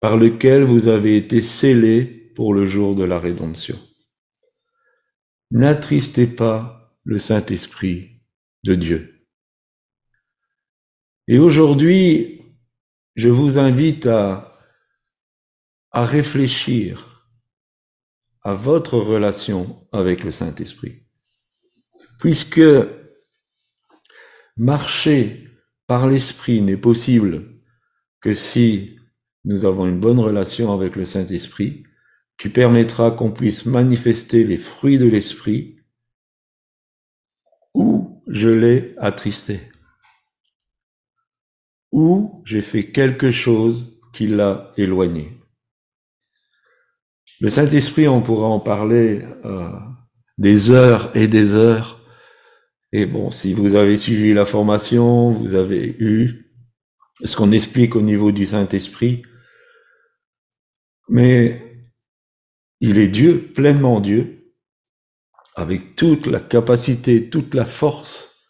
par 0.00 0.16
lequel 0.16 0.64
vous 0.64 0.88
avez 0.88 1.16
été 1.16 1.40
scellés 1.40 2.32
pour 2.34 2.52
le 2.52 2.66
jour 2.66 2.96
de 2.96 3.04
la 3.04 3.20
rédemption. 3.20 3.78
N'attristez 5.50 6.26
pas 6.26 6.96
le 7.04 7.18
Saint-Esprit 7.18 8.20
de 8.64 8.74
Dieu. 8.74 9.26
Et 11.28 11.38
aujourd'hui, 11.38 12.42
je 13.14 13.28
vous 13.28 13.58
invite 13.58 14.06
à, 14.06 14.52
réfléchir 15.92 17.26
à 18.42 18.52
votre 18.52 18.98
relation 18.98 19.88
avec 19.92 20.22
le 20.24 20.30
Saint-Esprit 20.30 21.06
puisque 22.18 22.60
marcher 24.56 25.48
par 25.86 26.06
l'Esprit 26.06 26.60
n'est 26.60 26.76
possible 26.76 27.62
que 28.20 28.34
si 28.34 28.98
nous 29.44 29.64
avons 29.64 29.86
une 29.86 30.00
bonne 30.00 30.18
relation 30.18 30.72
avec 30.72 30.96
le 30.96 31.04
Saint-Esprit, 31.04 31.85
qui 32.38 32.48
permettra 32.48 33.10
qu'on 33.10 33.30
puisse 33.30 33.66
manifester 33.66 34.44
les 34.44 34.58
fruits 34.58 34.98
de 34.98 35.06
l'Esprit, 35.06 35.76
ou 37.74 38.22
je 38.26 38.48
l'ai 38.48 38.94
attristé, 38.98 39.60
ou 41.92 42.42
j'ai 42.44 42.62
fait 42.62 42.90
quelque 42.90 43.30
chose 43.30 44.00
qui 44.12 44.26
l'a 44.26 44.72
éloigné. 44.76 45.32
Le 47.40 47.50
Saint-Esprit, 47.50 48.08
on 48.08 48.22
pourra 48.22 48.46
en 48.46 48.60
parler 48.60 49.22
euh, 49.44 49.70
des 50.38 50.70
heures 50.70 51.14
et 51.16 51.28
des 51.28 51.52
heures, 51.52 52.02
et 52.92 53.04
bon, 53.04 53.30
si 53.30 53.52
vous 53.52 53.74
avez 53.74 53.98
suivi 53.98 54.32
la 54.32 54.46
formation, 54.46 55.30
vous 55.30 55.54
avez 55.54 55.96
eu 55.98 56.52
ce 57.24 57.36
qu'on 57.36 57.52
explique 57.52 57.96
au 57.96 58.02
niveau 58.02 58.32
du 58.32 58.46
Saint-Esprit. 58.46 59.22
Mais 61.08 61.65
il 62.80 62.98
est 62.98 63.08
Dieu, 63.08 63.52
pleinement 63.52 64.00
Dieu, 64.00 64.54
avec 65.54 65.96
toute 65.96 66.26
la 66.26 66.40
capacité, 66.40 67.30
toute 67.30 67.54
la 67.54 67.64
force 67.64 68.48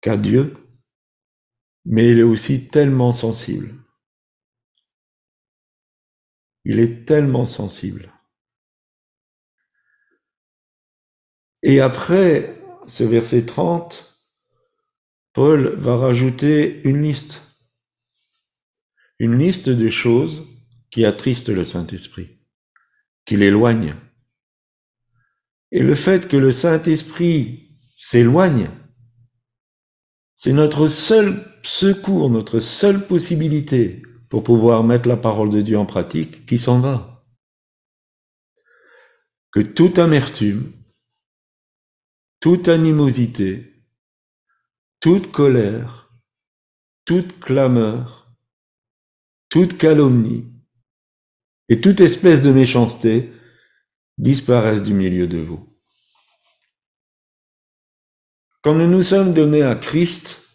qu'a 0.00 0.16
Dieu, 0.16 0.56
mais 1.84 2.10
il 2.10 2.18
est 2.18 2.22
aussi 2.22 2.68
tellement 2.68 3.12
sensible. 3.12 3.74
Il 6.64 6.78
est 6.78 7.06
tellement 7.06 7.46
sensible. 7.46 8.12
Et 11.62 11.80
après, 11.80 12.62
ce 12.86 13.04
verset 13.04 13.46
30, 13.46 14.22
Paul 15.32 15.74
va 15.76 15.96
rajouter 15.96 16.82
une 16.84 17.02
liste. 17.02 17.42
Une 19.18 19.38
liste 19.38 19.70
des 19.70 19.90
choses 19.90 20.46
qui 20.90 21.04
attristent 21.04 21.48
le 21.48 21.64
Saint-Esprit, 21.64 22.38
qui 23.24 23.36
l'éloignent. 23.36 23.96
Et 25.70 25.82
le 25.82 25.94
fait 25.94 26.28
que 26.28 26.36
le 26.36 26.52
Saint-Esprit 26.52 27.78
s'éloigne, 27.96 28.70
c'est 30.36 30.52
notre 30.52 30.88
seul 30.88 31.44
secours, 31.62 32.30
notre 32.30 32.60
seule 32.60 33.06
possibilité 33.06 34.02
pour 34.28 34.44
pouvoir 34.44 34.84
mettre 34.84 35.08
la 35.08 35.16
parole 35.16 35.50
de 35.50 35.60
Dieu 35.60 35.78
en 35.78 35.86
pratique 35.86 36.46
qui 36.46 36.58
s'en 36.58 36.80
va. 36.80 37.24
Que 39.52 39.60
toute 39.60 39.98
amertume, 39.98 40.72
toute 42.40 42.68
animosité, 42.68 43.84
toute 45.00 45.30
colère, 45.32 46.12
toute 47.04 47.40
clameur, 47.40 48.34
toute 49.48 49.78
calomnie 49.78 50.53
et 51.68 51.80
toute 51.80 52.00
espèce 52.00 52.42
de 52.42 52.50
méchanceté 52.50 53.32
disparaissent 54.18 54.82
du 54.82 54.94
milieu 54.94 55.26
de 55.26 55.38
vous. 55.38 55.74
Quand 58.62 58.74
nous 58.74 58.86
nous 58.86 59.02
sommes 59.02 59.34
donnés 59.34 59.62
à 59.62 59.74
Christ, 59.74 60.48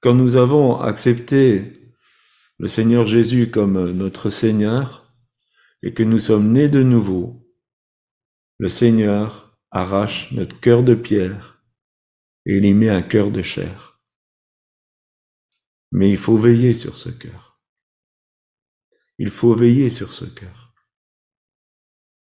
quand 0.00 0.14
nous 0.14 0.36
avons 0.36 0.80
accepté 0.80 1.94
le 2.58 2.68
Seigneur 2.68 3.06
Jésus 3.06 3.50
comme 3.50 3.92
notre 3.92 4.30
Seigneur 4.30 5.14
et 5.82 5.94
que 5.94 6.02
nous 6.02 6.20
sommes 6.20 6.52
nés 6.52 6.68
de 6.68 6.82
nouveau, 6.82 7.46
le 8.58 8.68
Seigneur 8.68 9.58
arrache 9.70 10.30
notre 10.32 10.58
cœur 10.60 10.82
de 10.82 10.94
pierre 10.94 11.62
et 12.46 12.56
il 12.56 12.64
y 12.64 12.74
met 12.74 12.90
un 12.90 13.02
cœur 13.02 13.30
de 13.30 13.42
chair. 13.42 14.00
Mais 15.92 16.10
il 16.10 16.18
faut 16.18 16.36
veiller 16.36 16.74
sur 16.74 16.96
ce 16.96 17.08
cœur. 17.08 17.49
Il 19.20 19.28
faut 19.28 19.54
veiller 19.54 19.90
sur 19.90 20.14
ce 20.14 20.24
cœur. 20.24 20.72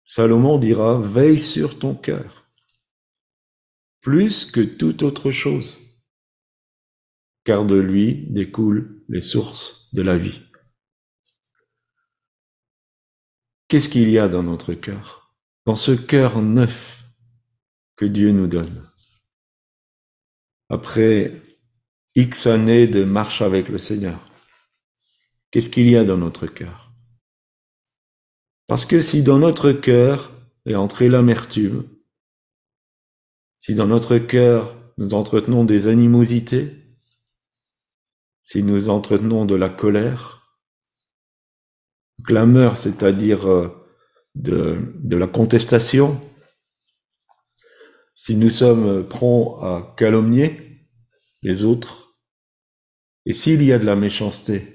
Salomon 0.04 0.60
dira, 0.60 1.00
veille 1.00 1.40
sur 1.40 1.80
ton 1.80 1.96
cœur, 1.96 2.52
plus 4.02 4.44
que 4.52 4.60
toute 4.60 5.02
autre 5.02 5.32
chose, 5.32 5.80
car 7.46 7.64
de 7.64 7.78
lui 7.78 8.28
découlent 8.30 9.02
les 9.08 9.22
sources 9.22 9.90
de 9.94 10.02
la 10.02 10.18
vie. 10.18 10.42
Qu'est-ce 13.70 13.88
qu'il 13.88 14.10
y 14.10 14.20
a 14.20 14.28
dans 14.28 14.44
notre 14.44 14.74
cœur 14.74 15.34
Dans 15.66 15.78
ce 15.78 15.94
cœur 15.94 16.42
neuf 16.42 17.06
que 17.96 18.04
Dieu 18.04 18.34
nous 18.34 18.48
donne? 18.48 18.92
Après 20.68 21.42
X 22.16 22.46
années 22.46 22.88
de 22.88 23.06
marche 23.06 23.42
avec 23.42 23.70
le 23.70 23.78
Seigneur, 23.78 24.33
qu'est-ce 25.54 25.70
qu'il 25.70 25.88
y 25.88 25.96
a 25.96 26.04
dans 26.04 26.18
notre 26.18 26.48
cœur? 26.48 26.92
Parce 28.68 28.88
que 28.88 29.02
si 29.02 29.22
dans 29.22 29.38
notre 29.38 29.72
cœur 29.72 30.32
est 30.66 30.74
entrée 30.74 31.10
l'amertume, 31.10 31.88
si 33.60 33.76
dans 33.76 33.86
notre 33.86 34.18
cœur 34.18 34.76
nous 34.98 35.14
entretenons 35.14 35.64
des 35.64 35.88
animosités, 35.88 36.72
si 38.44 38.64
nous 38.64 38.90
entretenons 38.90 39.46
de 39.46 39.54
la 39.54 39.70
colère, 39.70 40.60
clameur, 42.26 42.78
c'est-à-dire 42.78 43.48
euh, 43.48 43.70
de, 44.34 44.80
de 44.96 45.18
la 45.18 45.28
contestation, 45.28 46.20
si 48.16 48.36
nous 48.36 48.50
sommes 48.50 49.08
prompts 49.08 49.62
à 49.62 49.94
calomnier 49.98 50.88
les 51.44 51.64
autres, 51.64 52.18
et 53.28 53.36
s'il 53.36 53.62
y 53.62 53.72
a 53.72 53.78
de 53.78 53.86
la 53.86 53.96
méchanceté, 53.96 54.73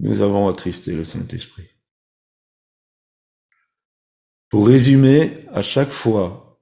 nous 0.00 0.20
avons 0.22 0.48
attristé 0.48 0.92
le 0.92 1.04
Saint-Esprit. 1.04 1.68
Pour 4.50 4.66
résumer, 4.66 5.34
à 5.52 5.62
chaque 5.62 5.90
fois 5.90 6.60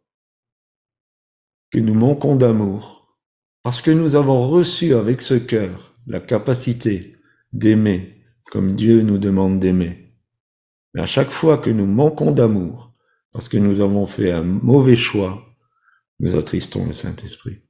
que 1.70 1.78
nous 1.78 1.94
manquons 1.94 2.36
d'amour, 2.36 3.18
parce 3.62 3.82
que 3.82 3.90
nous 3.90 4.16
avons 4.16 4.48
reçu 4.48 4.94
avec 4.94 5.22
ce 5.22 5.34
cœur 5.34 5.94
la 6.06 6.20
capacité 6.20 7.16
d'aimer 7.52 8.22
comme 8.50 8.76
Dieu 8.76 9.02
nous 9.02 9.18
demande 9.18 9.58
d'aimer, 9.58 10.14
mais 10.92 11.02
à 11.02 11.06
chaque 11.06 11.30
fois 11.30 11.58
que 11.58 11.70
nous 11.70 11.86
manquons 11.86 12.30
d'amour, 12.30 12.94
parce 13.32 13.48
que 13.48 13.56
nous 13.56 13.80
avons 13.80 14.06
fait 14.06 14.30
un 14.30 14.42
mauvais 14.44 14.96
choix, 14.96 15.44
nous 16.20 16.36
attristons 16.36 16.86
le 16.86 16.94
Saint-Esprit. 16.94 17.62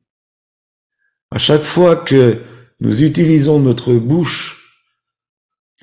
À 1.31 1.39
chaque 1.39 1.63
fois 1.63 1.97
que 1.97 2.43
nous 2.81 3.03
utilisons 3.03 3.61
notre 3.61 3.95
bouche 3.95 4.64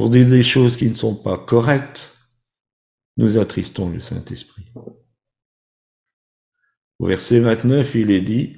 pour 0.02 0.10
dire 0.10 0.28
des 0.28 0.42
choses 0.42 0.78
qui 0.78 0.90
ne 0.90 0.96
sont 0.96 1.14
pas 1.14 1.38
correctes, 1.38 2.18
nous 3.18 3.38
attristons 3.38 3.88
le 3.88 4.02
Saint-Esprit. 4.02 4.66
Au 6.98 7.06
verset 7.06 7.40
29, 7.40 7.94
il 7.94 8.10
est 8.10 8.22
dit, 8.22 8.58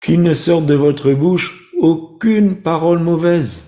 qu'il 0.00 0.22
ne 0.22 0.32
sorte 0.32 0.64
de 0.64 0.72
votre 0.72 1.12
bouche 1.12 1.70
aucune 1.76 2.62
parole 2.62 3.00
mauvaise. 3.00 3.62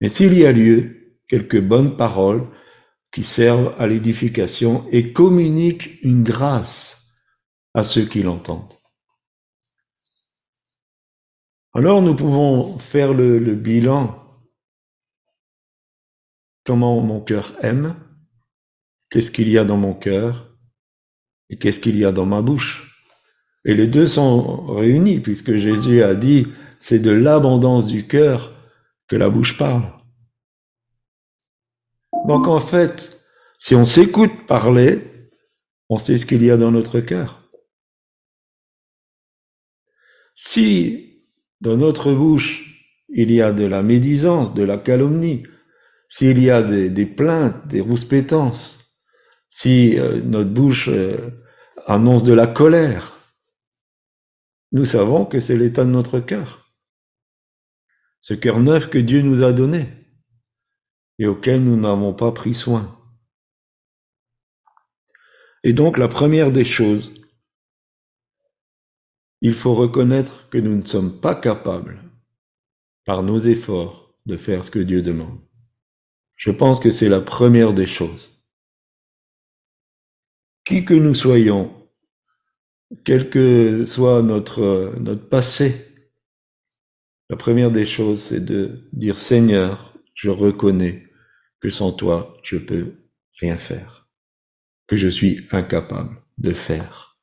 Mais 0.00 0.08
s'il 0.08 0.38
y 0.38 0.46
a 0.46 0.52
lieu, 0.52 1.18
quelques 1.26 1.60
bonnes 1.60 1.96
paroles 1.96 2.46
qui 3.10 3.24
servent 3.24 3.74
à 3.76 3.88
l'édification 3.88 4.86
et 4.92 5.12
communiquent 5.12 5.98
une 6.04 6.22
grâce 6.22 7.08
à 7.74 7.82
ceux 7.82 8.04
qui 8.04 8.22
l'entendent. 8.22 8.72
Alors 11.74 12.02
nous 12.02 12.14
pouvons 12.14 12.78
faire 12.78 13.12
le, 13.12 13.40
le 13.40 13.56
bilan. 13.56 14.27
Comment 16.68 17.00
mon 17.00 17.22
cœur 17.22 17.54
aime, 17.62 17.96
qu'est-ce 19.08 19.30
qu'il 19.30 19.48
y 19.48 19.56
a 19.56 19.64
dans 19.64 19.78
mon 19.78 19.94
cœur 19.94 20.54
et 21.48 21.56
qu'est-ce 21.56 21.80
qu'il 21.80 21.96
y 21.96 22.04
a 22.04 22.12
dans 22.12 22.26
ma 22.26 22.42
bouche. 22.42 23.08
Et 23.64 23.72
les 23.72 23.86
deux 23.86 24.06
sont 24.06 24.66
réunis 24.66 25.20
puisque 25.20 25.56
Jésus 25.56 26.02
a 26.02 26.14
dit, 26.14 26.46
c'est 26.80 26.98
de 26.98 27.10
l'abondance 27.10 27.86
du 27.86 28.06
cœur 28.06 28.52
que 29.06 29.16
la 29.16 29.30
bouche 29.30 29.56
parle. 29.56 29.90
Donc 32.26 32.46
en 32.46 32.60
fait, 32.60 33.18
si 33.58 33.74
on 33.74 33.86
s'écoute 33.86 34.46
parler, 34.46 35.32
on 35.88 35.96
sait 35.96 36.18
ce 36.18 36.26
qu'il 36.26 36.44
y 36.44 36.50
a 36.50 36.58
dans 36.58 36.70
notre 36.70 37.00
cœur. 37.00 37.50
Si 40.36 41.24
dans 41.62 41.78
notre 41.78 42.12
bouche, 42.12 42.84
il 43.08 43.32
y 43.32 43.40
a 43.40 43.54
de 43.54 43.64
la 43.64 43.82
médisance, 43.82 44.52
de 44.52 44.64
la 44.64 44.76
calomnie, 44.76 45.44
s'il 46.08 46.42
y 46.42 46.50
a 46.50 46.62
des, 46.62 47.06
plaintes, 47.06 47.66
des 47.68 47.80
rouspétances, 47.80 48.98
si 49.48 49.98
euh, 49.98 50.20
notre 50.22 50.50
bouche 50.50 50.88
euh, 50.88 51.16
annonce 51.86 52.24
de 52.24 52.32
la 52.32 52.46
colère, 52.46 53.18
nous 54.72 54.84
savons 54.84 55.24
que 55.24 55.40
c'est 55.40 55.56
l'état 55.56 55.84
de 55.84 55.90
notre 55.90 56.20
cœur. 56.20 56.74
Ce 58.20 58.34
cœur 58.34 58.60
neuf 58.60 58.90
que 58.90 58.98
Dieu 58.98 59.22
nous 59.22 59.42
a 59.42 59.52
donné 59.52 59.88
et 61.18 61.26
auquel 61.26 61.62
nous 61.62 61.76
n'avons 61.76 62.14
pas 62.14 62.32
pris 62.32 62.54
soin. 62.54 62.94
Et 65.64 65.72
donc 65.72 65.98
la 65.98 66.08
première 66.08 66.52
des 66.52 66.64
choses, 66.64 67.12
il 69.40 69.54
faut 69.54 69.74
reconnaître 69.74 70.48
que 70.50 70.58
nous 70.58 70.76
ne 70.76 70.84
sommes 70.84 71.20
pas 71.20 71.34
capables, 71.34 72.02
par 73.04 73.22
nos 73.22 73.38
efforts, 73.38 74.14
de 74.26 74.36
faire 74.36 74.64
ce 74.64 74.70
que 74.70 74.78
Dieu 74.78 75.02
demande. 75.02 75.47
Je 76.38 76.52
pense 76.52 76.78
que 76.78 76.92
c'est 76.92 77.08
la 77.08 77.20
première 77.20 77.74
des 77.74 77.86
choses. 77.86 78.44
Qui 80.64 80.84
que 80.84 80.94
nous 80.94 81.14
soyons, 81.14 81.74
quel 83.04 83.28
que 83.28 83.84
soit 83.84 84.22
notre, 84.22 84.94
notre 85.00 85.28
passé, 85.28 85.84
la 87.28 87.36
première 87.36 87.72
des 87.72 87.86
choses, 87.86 88.22
c'est 88.22 88.44
de 88.44 88.88
dire 88.92 89.18
Seigneur, 89.18 89.94
je 90.14 90.30
reconnais 90.30 91.08
que 91.60 91.70
sans 91.70 91.92
toi, 91.92 92.36
je 92.44 92.56
peux 92.56 92.94
rien 93.40 93.56
faire, 93.56 94.08
que 94.86 94.96
je 94.96 95.08
suis 95.08 95.46
incapable 95.50 96.22
de 96.38 96.52
faire. 96.52 97.18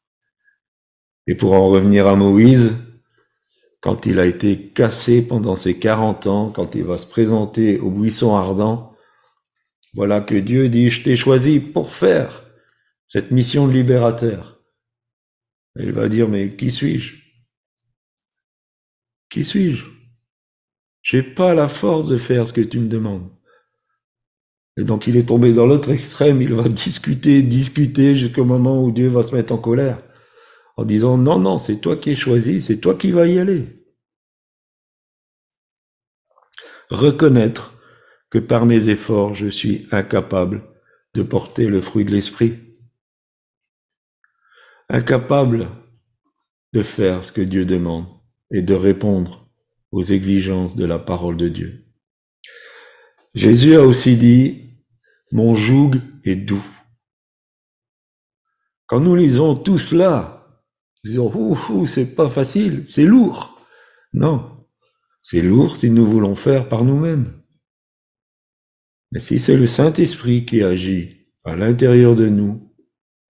Et 1.25 1.35
pour 1.35 1.53
en 1.53 1.69
revenir 1.69 2.05
à 2.05 2.17
Moïse, 2.17 2.73
quand 3.79 4.05
il 4.05 4.19
a 4.19 4.25
été 4.25 4.71
cassé 4.73 5.21
pendant 5.21 5.55
ses 5.55 5.79
40 5.79 6.27
ans, 6.27 6.51
quand 6.51 6.75
il 6.75 6.83
va 6.83 6.97
se 6.97 7.07
présenter 7.07 7.79
au 7.79 7.89
buisson 7.89 8.35
ardent, 8.35 8.94
voilà 9.95 10.19
que 10.19 10.35
Dieu 10.35 10.67
dit, 10.67 10.89
je 10.89 11.03
t'ai 11.03 11.15
choisi 11.15 11.59
pour 11.59 11.91
faire 11.93 12.43
cette 13.07 13.31
mission 13.31 13.65
libérateur. 13.65 14.61
il 15.77 15.93
va 15.93 16.09
dire, 16.09 16.27
mais 16.27 16.55
qui 16.55 16.71
suis-je? 16.71 17.15
Qui 19.29 19.45
suis-je? 19.45 19.85
J'ai 21.01 21.23
pas 21.23 21.53
la 21.53 21.67
force 21.67 22.07
de 22.07 22.17
faire 22.17 22.47
ce 22.47 22.53
que 22.53 22.61
tu 22.61 22.79
me 22.79 22.89
demandes. 22.89 23.29
Et 24.77 24.83
donc 24.83 25.07
il 25.07 25.15
est 25.15 25.27
tombé 25.27 25.53
dans 25.53 25.65
l'autre 25.65 25.91
extrême, 25.91 26.41
il 26.41 26.53
va 26.53 26.67
discuter, 26.69 27.41
discuter 27.41 28.17
jusqu'au 28.17 28.43
moment 28.43 28.83
où 28.83 28.91
Dieu 28.91 29.07
va 29.07 29.23
se 29.23 29.33
mettre 29.33 29.53
en 29.53 29.57
colère, 29.57 30.01
en 30.75 30.83
disant 30.83 31.17
non, 31.17 31.39
non, 31.39 31.59
c'est 31.59 31.77
toi 31.77 31.95
qui 31.95 32.11
es 32.11 32.15
choisi, 32.15 32.61
c'est 32.61 32.81
toi 32.81 32.95
qui 32.95 33.11
vas 33.11 33.27
y 33.27 33.39
aller. 33.39 33.85
Reconnaître 36.89 37.74
que 38.35 38.39
par 38.41 38.65
mes 38.65 38.89
efforts, 38.89 39.33
je 39.33 39.47
suis 39.47 39.87
incapable 39.91 40.61
de 41.13 41.23
porter 41.23 41.67
le 41.67 41.79
fruit 41.79 42.03
de 42.03 42.11
l'esprit. 42.11 42.59
Incapable 44.89 45.69
de 46.73 46.83
faire 46.83 47.23
ce 47.23 47.31
que 47.31 47.39
Dieu 47.39 47.65
demande 47.65 48.07
et 48.51 48.61
de 48.61 48.73
répondre 48.73 49.49
aux 49.93 50.03
exigences 50.03 50.75
de 50.75 50.83
la 50.83 50.99
parole 50.99 51.37
de 51.37 51.47
Dieu. 51.47 51.85
Jésus 53.35 53.77
a 53.77 53.83
aussi 53.83 54.17
dit, 54.17 54.81
mon 55.31 55.55
joug 55.55 55.91
est 56.25 56.35
doux. 56.35 56.67
Quand 58.85 58.99
nous 58.99 59.15
lisons 59.15 59.55
tout 59.55 59.77
cela, 59.77 60.59
nous 61.05 61.11
disons, 61.11 61.31
ouh, 61.33 61.87
c'est 61.87 62.13
pas 62.15 62.27
facile, 62.27 62.83
c'est 62.85 63.05
lourd. 63.05 63.65
Non, 64.11 64.67
c'est 65.21 65.41
lourd 65.41 65.77
si 65.77 65.89
nous 65.89 66.05
voulons 66.05 66.35
faire 66.35 66.67
par 66.67 66.83
nous-mêmes. 66.83 67.44
Mais 69.11 69.19
si 69.19 69.39
c'est 69.39 69.57
le 69.57 69.67
Saint-Esprit 69.67 70.45
qui 70.45 70.63
agit 70.63 71.27
à 71.43 71.55
l'intérieur 71.55 72.15
de 72.15 72.27
nous, 72.27 72.75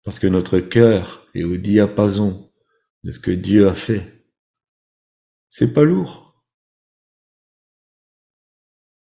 parce 0.03 0.19
que 0.19 0.27
notre 0.27 0.59
cœur 0.59 1.27
est 1.33 1.43
au 1.43 1.57
diapason 1.57 2.51
de 3.03 3.11
ce 3.11 3.19
que 3.19 3.31
Dieu 3.31 3.67
a 3.67 3.73
fait, 3.73 4.25
c'est 5.49 5.73
pas 5.73 5.83
lourd. 5.83 6.43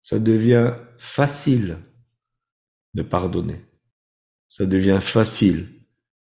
Ça 0.01 0.19
devient 0.19 0.73
facile 0.97 1.77
de 2.93 3.01
pardonner. 3.01 3.65
Ça 4.49 4.65
devient 4.65 4.99
facile 5.01 5.69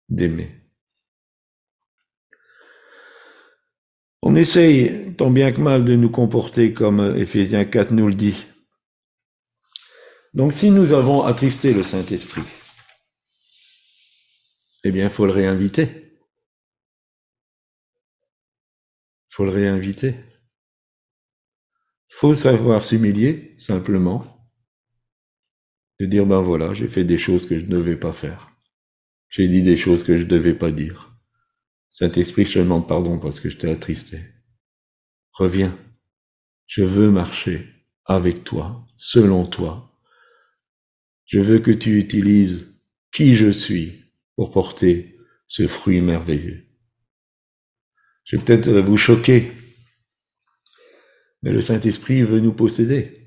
d'aimer. 0.09 0.49
On 4.21 4.35
essaye, 4.35 5.13
tant 5.15 5.29
bien 5.29 5.51
que 5.51 5.61
mal, 5.61 5.85
de 5.85 5.95
nous 5.95 6.09
comporter 6.09 6.73
comme 6.73 7.15
Ephésiens 7.15 7.65
4 7.65 7.91
nous 7.91 8.07
le 8.07 8.15
dit. 8.15 8.47
Donc 10.35 10.51
si 10.51 10.69
nous 10.69 10.91
avons 10.91 11.23
attristé 11.23 11.73
le 11.73 11.81
Saint-Esprit, 11.81 12.43
eh 14.83 14.91
bien, 14.91 15.05
il 15.05 15.09
faut 15.09 15.25
le 15.25 15.31
réinviter. 15.31 16.19
Il 19.29 19.33
faut 19.33 19.45
le 19.45 19.51
réinviter. 19.51 20.09
Il 22.09 22.15
faut 22.15 22.35
savoir 22.35 22.85
s'humilier, 22.85 23.55
simplement, 23.57 24.51
de 26.01 26.05
dire, 26.05 26.25
ben 26.25 26.41
voilà, 26.41 26.73
j'ai 26.73 26.89
fait 26.89 27.05
des 27.05 27.17
choses 27.17 27.47
que 27.47 27.57
je 27.57 27.63
ne 27.65 27.71
devais 27.71 27.95
pas 27.95 28.11
faire. 28.11 28.51
J'ai 29.29 29.47
dit 29.47 29.63
des 29.63 29.77
choses 29.77 30.03
que 30.03 30.17
je 30.17 30.23
ne 30.23 30.29
devais 30.29 30.53
pas 30.53 30.71
dire. 30.71 31.17
Saint-Esprit, 31.91 32.45
je 32.45 32.55
te 32.55 32.59
demande 32.59 32.89
pardon 32.89 33.19
parce 33.19 33.39
que 33.39 33.49
je 33.49 33.57
t'ai 33.57 33.71
attristé. 33.71 34.19
Reviens. 35.31 35.77
Je 36.67 36.83
veux 36.83 37.09
marcher 37.09 37.69
avec 38.03 38.43
toi, 38.43 38.85
selon 38.97 39.45
toi. 39.45 39.94
Je 41.25 41.39
veux 41.39 41.59
que 41.59 41.71
tu 41.71 41.97
utilises 41.97 42.67
qui 43.11 43.35
je 43.35 43.51
suis 43.51 44.03
pour 44.35 44.51
porter 44.51 45.17
ce 45.47 45.67
fruit 45.67 46.01
merveilleux. 46.01 46.65
Je 48.23 48.37
vais 48.37 48.43
peut-être 48.43 48.69
vous 48.69 48.97
choquer, 48.97 49.51
mais 51.43 51.51
le 51.51 51.61
Saint-Esprit 51.61 52.23
veut 52.23 52.39
nous 52.39 52.53
posséder. 52.53 53.25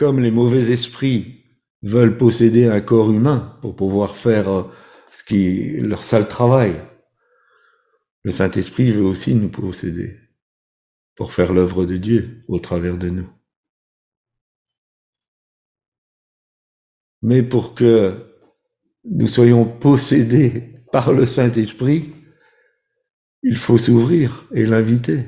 comme 0.00 0.20
les 0.20 0.30
mauvais 0.30 0.72
esprits 0.72 1.44
veulent 1.82 2.16
posséder 2.16 2.64
un 2.64 2.80
corps 2.80 3.12
humain 3.12 3.58
pour 3.60 3.76
pouvoir 3.76 4.16
faire 4.16 4.48
euh, 4.48 4.62
ce 5.12 5.22
qui 5.22 5.72
leur 5.78 6.02
sale 6.02 6.26
travail, 6.26 6.80
le 8.22 8.30
Saint-Esprit 8.30 8.92
veut 8.92 9.04
aussi 9.04 9.34
nous 9.34 9.50
posséder 9.50 10.16
pour 11.16 11.34
faire 11.34 11.52
l'œuvre 11.52 11.84
de 11.84 11.98
Dieu 11.98 12.44
au 12.48 12.58
travers 12.58 12.96
de 12.96 13.10
nous. 13.10 13.28
Mais 17.22 17.42
pour 17.42 17.74
que 17.74 18.14
nous 19.04 19.28
soyons 19.28 19.64
possédés 19.64 20.82
par 20.92 21.12
le 21.12 21.26
Saint-Esprit, 21.26 22.12
il 23.42 23.56
faut 23.56 23.78
s'ouvrir 23.78 24.46
et 24.52 24.66
l'inviter. 24.66 25.24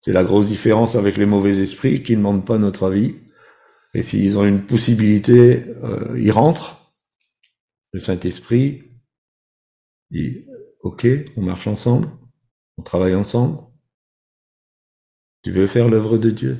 C'est 0.00 0.12
la 0.12 0.24
grosse 0.24 0.46
différence 0.46 0.94
avec 0.94 1.16
les 1.16 1.26
mauvais 1.26 1.58
esprits 1.58 2.02
qui 2.02 2.12
ne 2.12 2.16
demandent 2.18 2.46
pas 2.46 2.58
notre 2.58 2.86
avis. 2.86 3.16
Et 3.94 4.02
s'ils 4.02 4.38
ont 4.38 4.44
une 4.44 4.66
possibilité, 4.66 5.64
euh, 5.84 6.18
ils 6.18 6.32
rentrent. 6.32 6.94
Le 7.92 8.00
Saint-Esprit 8.00 8.84
dit, 10.10 10.46
OK, 10.80 11.06
on 11.36 11.42
marche 11.42 11.66
ensemble, 11.66 12.08
on 12.78 12.82
travaille 12.82 13.14
ensemble. 13.14 13.58
Tu 15.42 15.52
veux 15.52 15.66
faire 15.66 15.88
l'œuvre 15.88 16.18
de 16.18 16.30
Dieu? 16.30 16.58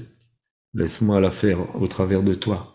Laisse-moi 0.75 1.21
la 1.21 1.31
faire 1.31 1.75
au 1.81 1.87
travers 1.87 2.23
de 2.23 2.35
toi. 2.35 2.72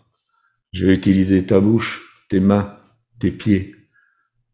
Je 0.77 0.85
vais 0.85 0.93
utiliser 0.93 1.43
ta 1.43 1.59
bouche, 1.59 2.23
tes 2.29 2.39
mains, 2.39 2.79
tes 3.17 3.31
pieds 3.31 3.73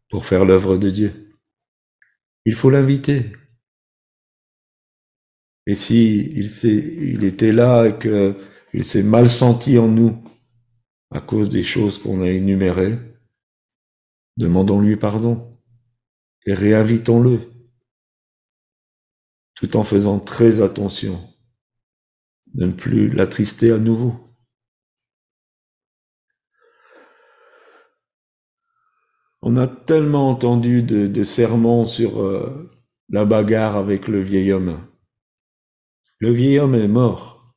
pour 0.08 0.24
faire 0.24 0.46
l'œuvre 0.46 0.78
de 0.78 0.88
Dieu. 0.88 1.36
Il 2.46 2.54
faut 2.54 2.70
l'inviter. 2.70 3.30
Et 5.66 5.74
si 5.74 6.16
il, 6.16 6.46
il 6.64 7.24
était 7.24 7.52
là 7.52 7.88
et 7.88 7.98
qu'il 7.98 8.86
s'est 8.86 9.02
mal 9.02 9.28
senti 9.28 9.76
en 9.76 9.86
nous 9.86 10.24
à 11.10 11.20
cause 11.20 11.50
des 11.50 11.62
choses 11.62 11.98
qu'on 11.98 12.22
a 12.22 12.30
énumérées, 12.30 12.98
demandons-lui 14.38 14.96
pardon 14.96 15.50
et 16.46 16.54
réinvitons-le, 16.54 17.52
tout 19.56 19.76
en 19.76 19.84
faisant 19.84 20.20
très 20.20 20.62
attention 20.62 21.20
de 22.54 22.64
ne 22.64 22.72
plus 22.72 23.10
l'attrister 23.10 23.72
à 23.72 23.78
nouveau. 23.78 24.33
On 29.46 29.58
a 29.58 29.66
tellement 29.66 30.30
entendu 30.30 30.82
de, 30.82 31.22
sermons 31.22 31.84
sur 31.84 32.22
euh, 32.22 32.72
la 33.10 33.26
bagarre 33.26 33.76
avec 33.76 34.08
le 34.08 34.22
vieil 34.22 34.50
homme. 34.50 34.80
Le 36.18 36.32
vieil 36.32 36.58
homme 36.58 36.74
est 36.74 36.88
mort. 36.88 37.54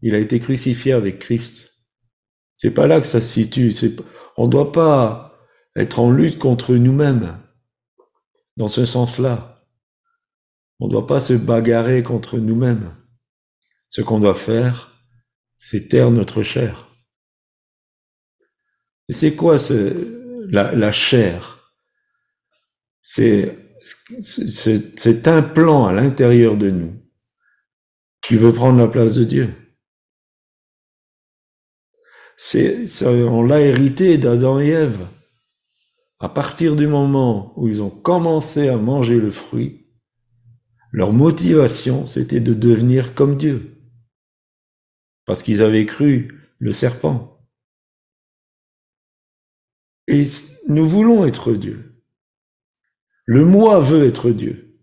Il 0.00 0.14
a 0.14 0.18
été 0.18 0.38
crucifié 0.38 0.92
avec 0.92 1.18
Christ. 1.18 1.72
C'est 2.54 2.70
pas 2.70 2.86
là 2.86 3.00
que 3.00 3.06
ça 3.08 3.20
se 3.20 3.26
situe. 3.26 3.74
On 4.36 4.46
ne 4.46 4.52
doit 4.52 4.70
pas 4.70 5.34
être 5.74 5.98
en 5.98 6.12
lutte 6.12 6.38
contre 6.38 6.76
nous-mêmes. 6.76 7.36
Dans 8.56 8.68
ce 8.68 8.86
sens-là. 8.86 9.66
On 10.78 10.86
ne 10.86 10.92
doit 10.92 11.08
pas 11.08 11.18
se 11.18 11.34
bagarrer 11.34 12.04
contre 12.04 12.38
nous-mêmes. 12.38 12.94
Ce 13.88 14.02
qu'on 14.02 14.20
doit 14.20 14.36
faire, 14.36 14.94
c'est 15.58 15.88
taire 15.88 16.12
notre 16.12 16.44
chair. 16.44 16.86
Et 19.08 19.14
c'est 19.14 19.34
quoi 19.34 19.58
ce, 19.58 20.27
la, 20.50 20.92
chair, 20.92 21.72
c'est 23.02 23.56
cet 24.20 25.28
implant 25.28 25.86
à 25.86 25.92
l'intérieur 25.92 26.56
de 26.56 26.70
nous 26.70 26.94
qui 28.22 28.36
veut 28.36 28.52
prendre 28.52 28.78
la 28.78 28.88
place 28.88 29.14
de 29.14 29.24
Dieu. 29.24 29.54
C'est, 32.36 32.84
on 33.04 33.42
l'a 33.42 33.60
hérité 33.60 34.18
d'Adam 34.18 34.60
et 34.60 34.68
Ève. 34.68 35.06
À 36.20 36.28
partir 36.28 36.76
du 36.76 36.86
moment 36.86 37.52
où 37.56 37.68
ils 37.68 37.82
ont 37.82 37.90
commencé 37.90 38.68
à 38.68 38.76
manger 38.76 39.20
le 39.20 39.30
fruit, 39.30 39.86
leur 40.90 41.12
motivation, 41.12 42.06
c'était 42.06 42.40
de 42.40 42.54
devenir 42.54 43.14
comme 43.14 43.36
Dieu. 43.36 43.76
Parce 45.26 45.42
qu'ils 45.42 45.62
avaient 45.62 45.86
cru 45.86 46.48
le 46.58 46.72
serpent. 46.72 47.37
Et 50.08 50.26
nous 50.66 50.88
voulons 50.88 51.24
être 51.26 51.52
Dieu. 51.52 52.02
Le 53.26 53.44
moi 53.44 53.78
veut 53.78 54.06
être 54.06 54.30
Dieu. 54.30 54.80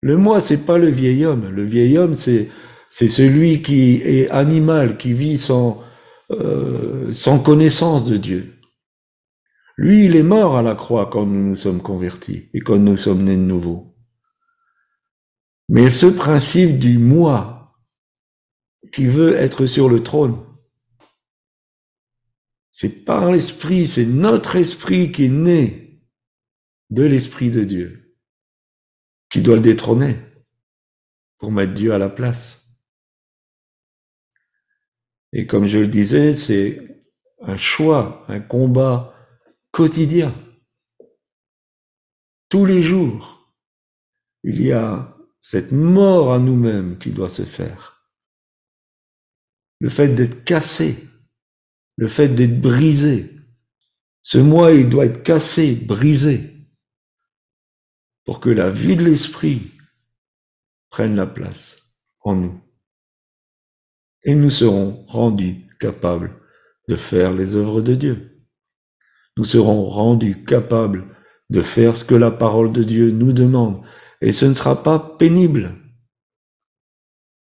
Le 0.00 0.16
moi, 0.16 0.40
c'est 0.40 0.64
pas 0.64 0.78
le 0.78 0.88
vieil 0.88 1.24
homme. 1.26 1.48
Le 1.50 1.64
vieil 1.64 1.98
homme, 1.98 2.14
c'est 2.14 2.48
c'est 2.90 3.08
celui 3.08 3.60
qui 3.60 3.96
est 3.96 4.30
animal, 4.30 4.96
qui 4.96 5.12
vit 5.12 5.36
sans 5.36 5.82
euh, 6.30 7.12
sans 7.12 7.38
connaissance 7.38 8.04
de 8.04 8.16
Dieu. 8.16 8.54
Lui, 9.76 10.06
il 10.06 10.16
est 10.16 10.22
mort 10.22 10.56
à 10.56 10.62
la 10.62 10.74
croix 10.74 11.06
quand 11.06 11.26
nous 11.26 11.50
nous 11.50 11.56
sommes 11.56 11.82
convertis 11.82 12.48
et 12.54 12.60
quand 12.60 12.78
nous 12.78 12.96
sommes 12.96 13.24
nés 13.24 13.36
de 13.36 13.42
nouveau. 13.42 13.94
Mais 15.68 15.90
ce 15.90 16.06
principe 16.06 16.78
du 16.78 16.98
moi 16.98 17.76
qui 18.92 19.06
veut 19.06 19.36
être 19.36 19.66
sur 19.66 19.88
le 19.88 20.02
trône, 20.02 20.38
c'est 22.80 23.04
par 23.04 23.32
l'Esprit, 23.32 23.88
c'est 23.88 24.06
notre 24.06 24.54
esprit 24.54 25.10
qui 25.10 25.24
est 25.24 25.28
né 25.28 26.00
de 26.90 27.02
l'Esprit 27.02 27.50
de 27.50 27.64
Dieu, 27.64 28.16
qui 29.30 29.42
doit 29.42 29.56
le 29.56 29.62
détrôner 29.62 30.16
pour 31.38 31.50
mettre 31.50 31.74
Dieu 31.74 31.92
à 31.92 31.98
la 31.98 32.08
place. 32.08 32.72
Et 35.32 35.44
comme 35.44 35.66
je 35.66 35.78
le 35.78 35.88
disais, 35.88 36.34
c'est 36.34 37.04
un 37.40 37.56
choix, 37.56 38.24
un 38.28 38.38
combat 38.38 39.12
quotidien. 39.72 40.32
Tous 42.48 42.64
les 42.64 42.80
jours, 42.80 43.56
il 44.44 44.62
y 44.62 44.70
a 44.70 45.18
cette 45.40 45.72
mort 45.72 46.32
à 46.32 46.38
nous-mêmes 46.38 46.96
qui 46.98 47.10
doit 47.10 47.28
se 47.28 47.42
faire. 47.42 48.08
Le 49.80 49.88
fait 49.88 50.14
d'être 50.14 50.44
cassé 50.44 51.07
le 51.98 52.06
fait 52.06 52.28
d'être 52.28 52.60
brisé. 52.60 53.34
Ce 54.22 54.38
moi, 54.38 54.70
il 54.70 54.88
doit 54.88 55.06
être 55.06 55.24
cassé, 55.24 55.74
brisé, 55.74 56.68
pour 58.24 58.38
que 58.38 58.50
la 58.50 58.70
vie 58.70 58.94
de 58.94 59.04
l'esprit 59.04 59.72
prenne 60.90 61.16
la 61.16 61.26
place 61.26 61.82
en 62.20 62.36
nous. 62.36 62.60
Et 64.22 64.36
nous 64.36 64.50
serons 64.50 65.04
rendus 65.08 65.66
capables 65.80 66.40
de 66.88 66.94
faire 66.94 67.32
les 67.34 67.56
œuvres 67.56 67.82
de 67.82 67.94
Dieu. 67.94 68.46
Nous 69.36 69.44
serons 69.44 69.84
rendus 69.84 70.44
capables 70.44 71.16
de 71.50 71.62
faire 71.62 71.96
ce 71.96 72.04
que 72.04 72.14
la 72.14 72.30
parole 72.30 72.72
de 72.72 72.84
Dieu 72.84 73.10
nous 73.10 73.32
demande. 73.32 73.84
Et 74.20 74.32
ce 74.32 74.44
ne 74.44 74.54
sera 74.54 74.84
pas 74.84 75.00
pénible. 75.00 75.74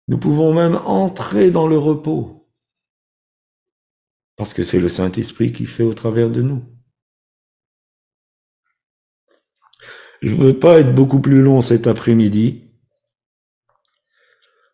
Nous 0.06 0.18
pouvons 0.18 0.54
même 0.54 0.76
entrer 0.76 1.50
dans 1.50 1.66
le 1.66 1.78
repos 1.78 2.37
parce 4.38 4.54
que 4.54 4.62
c'est 4.62 4.80
le 4.80 4.88
Saint-Esprit 4.88 5.52
qui 5.52 5.66
fait 5.66 5.82
au 5.82 5.94
travers 5.94 6.30
de 6.30 6.40
nous. 6.40 6.64
Je 10.22 10.32
ne 10.32 10.36
veux 10.36 10.58
pas 10.58 10.78
être 10.78 10.94
beaucoup 10.94 11.20
plus 11.20 11.42
long 11.42 11.60
cet 11.60 11.88
après-midi, 11.88 12.72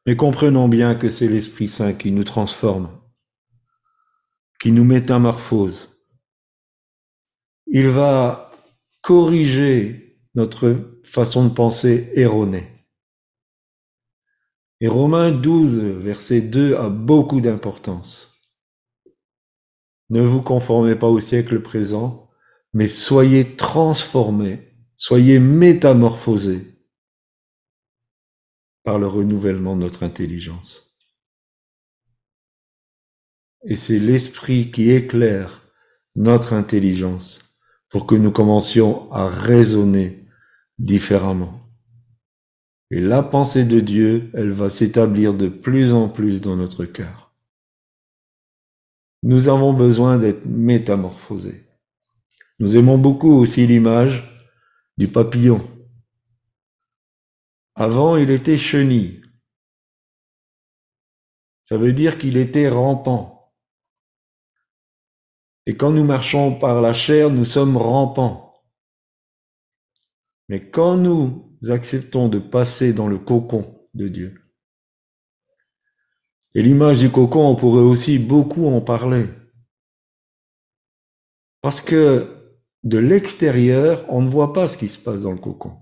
mais 0.07 0.17
comprenons 0.17 0.69
bien 0.69 0.95
que 0.95 1.09
c'est 1.09 1.29
l'Esprit 1.29 1.69
Saint 1.69 1.95
qui 1.95 2.13
nous 2.13 2.25
transforme, 2.25 2.91
qui 4.61 4.71
nous 4.71 4.85
métamorphose. 4.85 5.99
Il 7.67 7.89
va 7.89 8.53
corriger 9.01 10.19
notre 10.35 11.01
façon 11.05 11.49
de 11.49 11.55
penser 11.55 12.11
erronée. 12.15 12.71
Et 14.81 14.89
Romains 14.89 15.33
12, 15.33 15.79
verset 15.79 16.43
2 16.43 16.77
a 16.77 16.91
beaucoup 16.91 17.41
d'importance. 17.41 18.34
Ne 20.15 20.21
vous 20.21 20.43
conformez 20.43 20.95
pas 20.95 21.09
au 21.09 21.19
siècle 21.19 21.61
présent, 21.61 22.31
mais 22.73 22.87
soyez 22.87 23.57
transformés, 23.57 24.73
soyez 24.95 25.41
métamorphosés 25.41 26.79
par 28.85 29.01
le 29.01 29.09
renouvellement 29.09 29.75
de 29.75 29.81
notre 29.81 30.05
intelligence. 30.05 30.97
Et 33.65 33.75
c'est 33.75 33.99
l'Esprit 33.99 34.71
qui 34.71 34.93
éclaire 34.93 35.63
notre 36.15 36.53
intelligence 36.53 37.59
pour 37.89 38.07
que 38.07 38.15
nous 38.15 38.31
commencions 38.31 39.13
à 39.13 39.29
raisonner 39.29 40.29
différemment. 40.79 41.61
Et 42.93 43.01
la 43.01 43.25
pensée 43.25 43.65
de 43.65 43.81
Dieu, 43.81 44.31
elle 44.35 44.53
va 44.53 44.71
s'établir 44.71 45.35
de 45.35 45.49
plus 45.49 45.93
en 45.93 46.09
plus 46.09 46.41
dans 46.41 46.55
notre 46.55 46.85
cœur. 46.85 47.24
Nous 49.27 49.49
avons 49.49 49.73
besoin 49.73 50.19
d'être 50.19 50.45
métamorphosés. 50.45 51.67
Nous 52.59 52.77
aimons 52.77 52.99
beaucoup 52.99 53.33
aussi 53.33 53.67
l'image 53.67 54.53
du 54.99 55.09
papillon. 55.09 55.67
Avant, 57.75 58.19
il 58.19 58.29
était 58.29 58.59
chenille. 58.59 59.23
Ça 61.63 61.79
veut 61.79 61.95
dire 61.95 62.19
qu'il 62.19 62.37
était 62.37 62.69
rampant. 62.69 63.55
Et 65.65 65.75
quand 65.75 65.91
nous 65.91 66.05
marchons 66.05 66.59
par 66.59 66.83
la 66.83 66.93
chair, 66.93 67.31
nous 67.31 67.47
sommes 67.47 67.79
rampants. 67.79 68.63
Mais 70.51 70.69
quand 70.69 70.99
nous 70.99 71.59
acceptons 71.71 72.29
de 72.29 72.39
passer 72.39 72.93
dans 72.93 73.09
le 73.09 73.19
cocon 73.19 73.89
de 73.95 74.07
Dieu, 74.09 74.44
et 76.55 76.63
l'image 76.63 77.01
du 77.01 77.11
cocon, 77.11 77.49
on 77.49 77.57
pourrait 77.57 77.83
aussi 77.83 78.19
beaucoup 78.19 78.67
en 78.67 78.81
parler. 78.81 79.27
Parce 81.63 81.81
que 81.81 82.55
de 82.85 82.99
l'extérieur, 82.99 84.05
on 84.09 84.23
ne 84.23 84.29
voit 84.29 84.53
pas 84.53 84.69
ce 84.69 84.77
qui 84.77 84.89
se 84.89 84.99
passe 84.99 85.23
dans 85.23 85.33
le 85.33 85.39
cocon. 85.39 85.79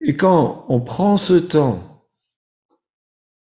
Et 0.00 0.16
quand 0.16 0.66
on 0.68 0.80
prend 0.80 1.16
ce 1.16 1.34
temps 1.34 2.06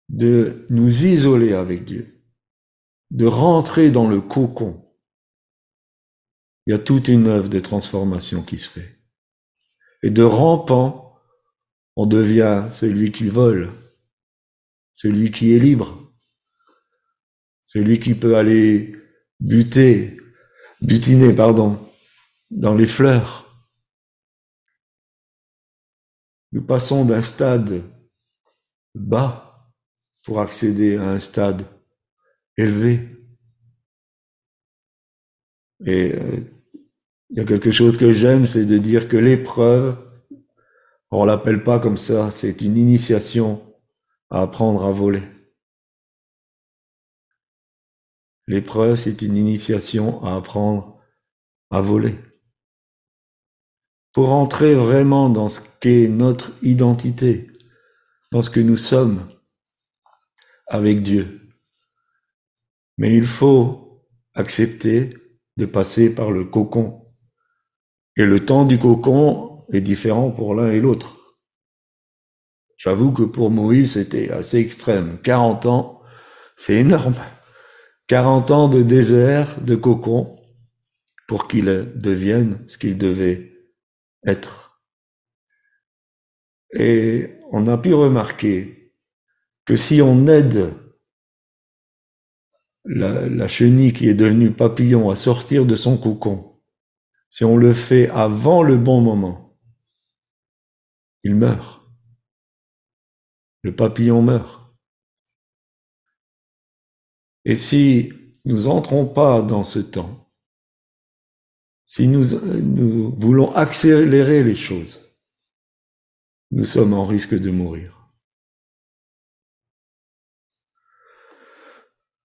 de 0.09 0.67
nous 0.69 1.05
isoler 1.05 1.53
avec 1.53 1.85
Dieu, 1.85 2.23
de 3.11 3.25
rentrer 3.25 3.89
dans 3.89 4.07
le 4.07 4.21
cocon, 4.21 4.85
il 6.67 6.71
y 6.71 6.73
a 6.73 6.79
toute 6.79 7.07
une 7.07 7.27
œuvre 7.27 7.49
de 7.49 7.59
transformation 7.59 8.43
qui 8.43 8.57
se 8.59 8.69
fait. 8.69 8.99
Et 10.03 10.11
de 10.11 10.23
rampant, 10.23 11.17
on 11.95 12.05
devient 12.05 12.67
celui 12.71 13.11
qui 13.11 13.27
vole, 13.27 13.71
celui 14.95 15.29
qui 15.29 15.53
est 15.53 15.59
libre, 15.59 16.11
celui 17.61 17.99
qui 17.99 18.15
peut 18.15 18.37
aller 18.37 18.95
buter, 19.39 20.17
butiner, 20.81 21.33
pardon, 21.33 21.87
dans 22.49 22.73
les 22.73 22.87
fleurs. 22.87 23.53
Nous 26.53 26.63
passons 26.63 27.03
d'un 27.03 27.21
stade 27.21 27.83
bas 28.95 29.69
pour 30.23 30.39
accéder 30.39 30.95
à 30.95 31.03
un 31.03 31.19
stade 31.19 31.65
élevé. 32.57 33.09
Et 35.85 36.13
euh, 36.13 36.39
il 37.31 37.37
y 37.37 37.41
a 37.41 37.45
quelque 37.45 37.71
chose 37.71 37.97
que 37.97 38.13
j'aime, 38.13 38.45
c'est 38.45 38.63
de 38.63 38.77
dire 38.77 39.09
que 39.09 39.17
l'épreuve, 39.17 39.97
on 41.11 41.25
l'appelle 41.25 41.65
pas 41.65 41.79
comme 41.79 41.97
ça, 41.97 42.31
c'est 42.31 42.61
une 42.61 42.77
initiation 42.77 43.64
à 44.29 44.41
apprendre 44.41 44.85
à 44.85 44.91
voler. 44.91 45.23
L'épreuve, 48.47 48.95
c'est 48.95 49.21
une 49.21 49.35
initiation 49.35 50.23
à 50.23 50.35
apprendre 50.35 50.99
à 51.71 51.81
voler. 51.81 52.15
Pour 54.13 54.31
entrer 54.31 54.75
vraiment 54.75 55.29
dans 55.29 55.49
ce 55.49 55.61
qu'est 55.79 56.07
notre 56.07 56.51
identité, 56.63 57.51
dans 58.31 58.41
ce 58.41 58.49
que 58.49 58.59
nous 58.59 58.77
sommes 58.77 59.29
avec 60.67 61.03
Dieu. 61.03 61.49
Mais 62.97 63.13
il 63.13 63.25
faut 63.25 64.05
accepter 64.35 65.09
de 65.57 65.65
passer 65.65 66.13
par 66.13 66.31
le 66.31 66.45
cocon. 66.45 67.13
Et 68.17 68.25
le 68.25 68.45
temps 68.45 68.65
du 68.65 68.79
cocon 68.79 69.65
est 69.73 69.81
différent 69.81 70.31
pour 70.31 70.55
l'un 70.55 70.71
et 70.71 70.79
l'autre. 70.79 71.24
J'avoue 72.77 73.11
que 73.11 73.23
pour 73.23 73.51
Moïse, 73.51 73.93
c'était 73.93 74.31
assez 74.31 74.57
extrême. 74.57 75.19
40 75.23 75.65
ans, 75.65 76.01
c'est 76.57 76.75
énorme. 76.75 77.15
40 78.07 78.51
ans 78.51 78.67
de 78.67 78.83
désert, 78.83 79.61
de 79.61 79.75
cocon, 79.75 80.37
pour 81.27 81.47
qu'il 81.47 81.65
devienne 81.95 82.63
ce 82.67 82.77
qu'il 82.77 82.97
devait 82.97 83.53
être. 84.25 84.81
Et 86.73 87.39
on 87.51 87.67
a 87.67 87.77
pu 87.77 87.93
remarquer 87.93 88.93
que 89.65 89.75
si 89.75 90.01
on 90.01 90.27
aide 90.27 90.73
la, 92.83 93.27
la, 93.27 93.47
chenille 93.47 93.93
qui 93.93 94.07
est 94.07 94.13
devenue 94.13 94.51
papillon 94.51 95.09
à 95.09 95.15
sortir 95.15 95.65
de 95.65 95.75
son 95.75 95.97
cocon, 95.97 96.59
si 97.31 97.43
on 97.43 97.57
le 97.57 97.73
fait 97.73 98.09
avant 98.09 98.61
le 98.61 98.77
bon 98.77 99.01
moment, 99.01 99.57
il 101.23 101.35
meurt. 101.35 101.84
Le 103.65 103.75
papillon 103.75 104.21
meurt. 104.21 104.61
Et 107.45 107.55
si 107.55 108.13
nous 108.45 108.67
entrons 108.67 109.07
pas 109.07 109.41
dans 109.41 109.63
ce 109.63 109.79
temps, 109.79 110.31
si 111.87 112.07
nous, 112.07 112.25
nous 112.61 113.15
voulons 113.17 113.51
accélérer 113.55 114.43
les 114.43 114.55
choses, 114.55 115.19
nous 116.51 116.65
sommes 116.65 116.93
en 116.93 117.07
risque 117.07 117.33
de 117.33 117.49
mourir. 117.49 118.07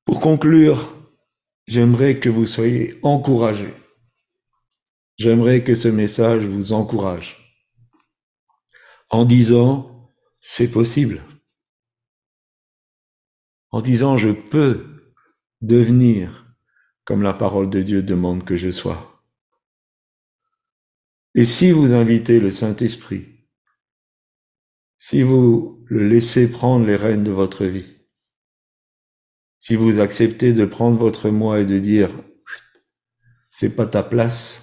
Pour 0.05 0.21
conclure, 0.21 0.93
j'aimerais 1.67 2.21
que 2.21 2.29
vous 2.29 2.45
soyez 2.45 3.01
encouragés. 3.03 3.75
J'aimerais 5.17 5.65
que 5.65 5.75
ce 5.75 5.89
message 5.89 6.45
vous 6.45 6.75
encourage 6.75 7.65
en 9.09 9.25
disant 9.25 9.87
c'est 10.43 10.69
possible, 10.69 11.23
en 13.71 13.81
disant 13.81 14.17
je 14.17 14.31
peux 14.31 15.15
devenir 15.61 16.55
comme 17.05 17.23
la 17.23 17.35
parole 17.35 17.71
de 17.71 17.83
Dieu 17.83 18.03
demande 18.03 18.45
que 18.45 18.57
je 18.57 18.71
sois. 18.71 19.25
Et 21.35 21.45
si 21.45 21.71
vous 21.71 21.93
invitez 21.93 22.41
le 22.41 22.51
Saint-Esprit, 22.51 23.27
si 24.99 25.23
vous 25.23 25.85
le 25.87 26.07
laissez 26.07 26.51
prendre 26.51 26.87
les 26.87 26.97
rênes 26.97 27.25
de 27.25 27.31
votre 27.31 27.65
vie, 27.65 27.97
si 29.61 29.77
vous 29.77 30.01
acceptez 30.01 30.53
de 30.53 30.65
prendre 30.65 30.99
votre 30.99 31.31
moi 31.31 31.61
et 31.61 31.67
de 31.67 31.79
dire 31.79 32.11
c'est 33.51 33.75
pas 33.77 33.87
ta 33.87 34.03
place, 34.03 34.61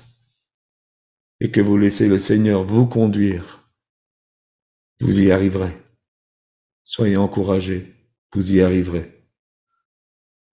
et 1.39 1.51
que 1.51 1.61
vous 1.61 1.77
laissez 1.77 2.07
le 2.07 2.19
Seigneur 2.19 2.63
vous 2.63 2.87
conduire, 2.87 3.71
vous 4.99 5.19
y 5.19 5.31
arriverez. 5.31 5.77
Soyez 6.83 7.17
encouragés, 7.17 7.96
vous 8.33 8.51
y 8.51 8.61
arriverez 8.61 9.17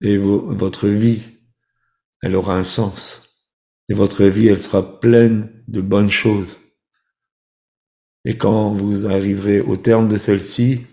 et 0.05 0.19
votre 0.19 0.87
vie, 0.87 1.23
elle 2.21 2.37
aura 2.37 2.57
un 2.57 2.65
sens. 2.65 3.47
Et 3.89 3.95
votre 3.95 4.25
vie, 4.25 4.49
elle 4.49 4.61
sera 4.61 5.01
pleine 5.01 5.65
de 5.67 5.81
bonnes 5.81 6.11
choses. 6.11 6.59
Et 8.27 8.37
quand 8.37 8.75
vous 8.75 9.07
arriverez 9.07 9.61
au 9.61 9.77
terme 9.77 10.09
de 10.09 10.19
celle-ci, 10.19 10.87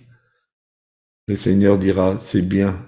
le 1.27 1.35
Seigneur 1.35 1.77
dira, 1.77 2.17
c'est 2.19 2.41
bien, 2.41 2.85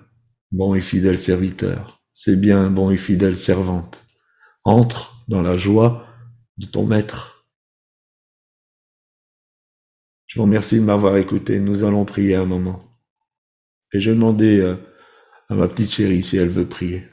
bon 0.51 0.75
et 0.75 0.81
fidèle 0.81 1.19
serviteur, 1.19 2.01
c'est 2.13 2.39
bien, 2.39 2.69
bon 2.69 2.89
et 2.89 2.97
fidèle 2.97 3.37
servante. 3.37 4.05
Entre 4.63 5.25
dans 5.27 5.41
la 5.41 5.57
joie 5.57 6.07
de 6.57 6.65
ton 6.65 6.85
maître. 6.85 7.49
Je 10.27 10.39
vous 10.39 10.43
remercie 10.43 10.77
de 10.77 10.85
m'avoir 10.85 11.17
écouté. 11.17 11.59
Nous 11.59 11.83
allons 11.83 12.05
prier 12.05 12.35
un 12.35 12.45
moment. 12.45 12.92
Et 13.93 13.99
je 13.99 14.09
demandais 14.09 14.59
euh, 14.59 14.75
à 15.49 15.55
ma 15.55 15.67
petite 15.67 15.91
chérie 15.91 16.23
si 16.23 16.37
elle 16.37 16.49
veut 16.49 16.67
prier. 16.67 17.07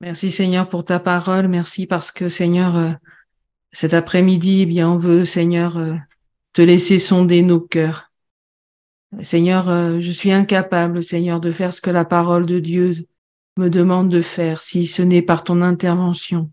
Merci 0.00 0.30
Seigneur 0.30 0.68
pour 0.70 0.84
ta 0.84 0.98
parole. 0.98 1.48
Merci 1.48 1.86
parce 1.86 2.10
que 2.10 2.30
Seigneur, 2.30 2.76
euh, 2.76 2.92
cet 3.72 3.92
après-midi, 3.92 4.66
eh 4.66 4.84
on 4.84 4.96
veut 4.96 5.26
Seigneur 5.26 5.76
euh, 5.76 5.94
te 6.54 6.62
laisser 6.62 6.98
sonder 6.98 7.42
nos 7.42 7.60
cœurs. 7.60 8.10
Seigneur, 9.22 10.00
je 10.00 10.10
suis 10.10 10.32
incapable, 10.32 11.02
Seigneur, 11.02 11.40
de 11.40 11.50
faire 11.50 11.72
ce 11.72 11.80
que 11.80 11.90
la 11.90 12.04
parole 12.04 12.44
de 12.44 12.60
Dieu 12.60 12.92
me 13.56 13.70
demande 13.70 14.10
de 14.10 14.20
faire 14.20 14.60
si 14.60 14.86
ce 14.86 15.00
n'est 15.00 15.22
par 15.22 15.44
ton 15.44 15.62
intervention. 15.62 16.50